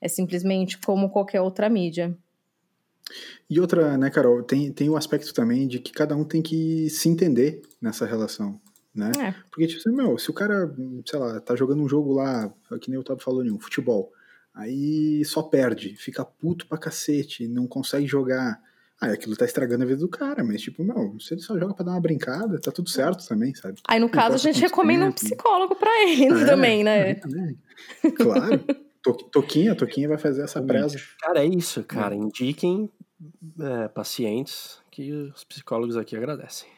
[0.00, 2.16] é simplesmente como qualquer outra mídia.
[3.48, 6.90] E outra, né, Carol, tem, tem o aspecto também de que cada um tem que
[6.90, 8.60] se entender nessa relação
[8.96, 9.12] né?
[9.18, 9.34] É.
[9.50, 10.74] Porque, tipo assim, meu, se o cara,
[11.04, 14.10] sei lá, tá jogando um jogo lá, que nem o Tabo falou, nenhum, futebol,
[14.54, 18.60] aí só perde, fica puto pra cacete, não consegue jogar.
[18.98, 21.74] Ah, aquilo tá estragando a vida do cara, mas tipo, meu, se ele só joga
[21.74, 23.78] pra dar uma brincada, tá tudo certo também, sabe?
[23.86, 25.12] Aí no caso a gente recomenda tempo.
[25.12, 27.10] um psicólogo pra ele é, também, né?
[27.10, 28.64] É, claro.
[29.30, 30.98] Toquinha, Toquinha vai fazer essa presa.
[31.20, 32.14] Cara, é isso, cara.
[32.14, 32.90] Indiquem
[33.60, 36.68] é, pacientes que os psicólogos aqui agradecem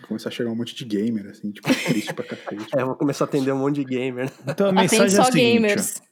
[0.00, 2.66] começar a chegar um monte de gamer, assim, tipo, triste pra cacete.
[2.76, 4.30] é, vou começar a atender um monte de gamer.
[4.46, 6.02] Então a mensagem é a seguinte, gamers.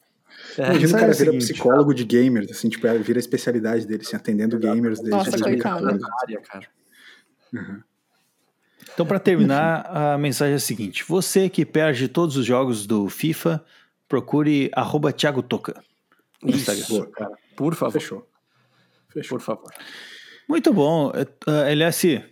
[0.56, 3.86] É, Imagina o cara é vira seguinte, psicólogo de gamers, assim, tipo, vira a especialidade
[3.86, 4.74] dele, assim, atendendo Exato.
[4.74, 5.98] gamers desde Nossa, 2014.
[6.42, 6.66] Cara.
[7.52, 7.82] Uhum.
[8.92, 13.08] Então, para terminar, a mensagem é a seguinte: você que perde todos os jogos do
[13.08, 13.64] FIFA,
[14.08, 15.80] procure arroba Thiago Toca.
[16.44, 17.30] Isso, Boa, cara.
[17.56, 17.92] Por favor.
[17.92, 18.28] Fechou.
[19.12, 19.38] Fechou.
[19.38, 19.72] Por favor.
[20.48, 21.10] Muito bom.
[21.10, 22.24] Uh, LS,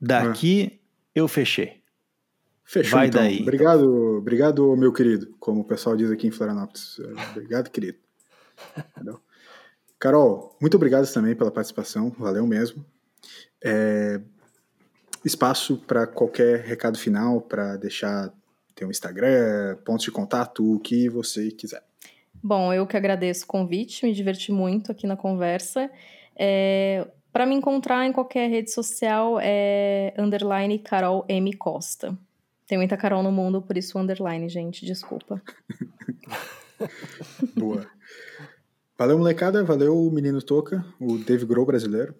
[0.00, 0.77] daqui
[1.18, 1.82] eu fechei.
[2.64, 3.22] Fechou, Vai então.
[3.22, 3.40] daí.
[3.40, 6.98] Obrigado, obrigado, meu querido, como o pessoal diz aqui em Florianópolis.
[7.30, 7.98] Obrigado, querido.
[8.94, 9.20] Entendeu?
[9.98, 12.84] Carol, muito obrigado também pela participação, valeu mesmo.
[13.64, 14.20] É,
[15.24, 18.32] espaço para qualquer recado final, para deixar
[18.74, 21.82] tem um Instagram, pontos de contato, o que você quiser.
[22.40, 25.90] Bom, eu que agradeço o convite, me diverti muito aqui na conversa.
[26.36, 32.16] É, para me encontrar em qualquer rede social é underline Carol M Costa.
[32.66, 35.40] Tem muita Carol no mundo, por isso underline, gente, desculpa.
[37.56, 37.86] Boa.
[38.98, 39.64] Valeu, molecada.
[39.64, 42.14] Valeu, menino Toca, o Dave Grohl brasileiro.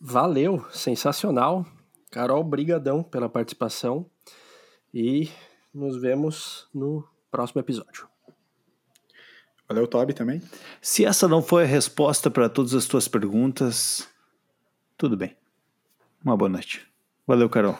[0.00, 1.64] Valeu, sensacional.
[2.10, 4.06] Carol, brigadão pela participação.
[4.92, 5.30] E
[5.72, 8.06] nos vemos no próximo episódio.
[9.68, 10.42] Valeu, Toby, também.
[10.80, 14.06] Se essa não foi a resposta para todas as tuas perguntas,
[14.96, 15.36] tudo bem.
[16.24, 16.86] Uma boa noite.
[17.26, 17.78] Valeu, Carol.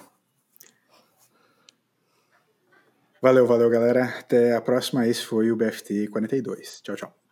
[3.20, 4.04] Valeu, valeu, galera.
[4.04, 5.08] Até a próxima.
[5.08, 6.82] Esse foi o BFT 42.
[6.82, 7.23] Tchau, tchau.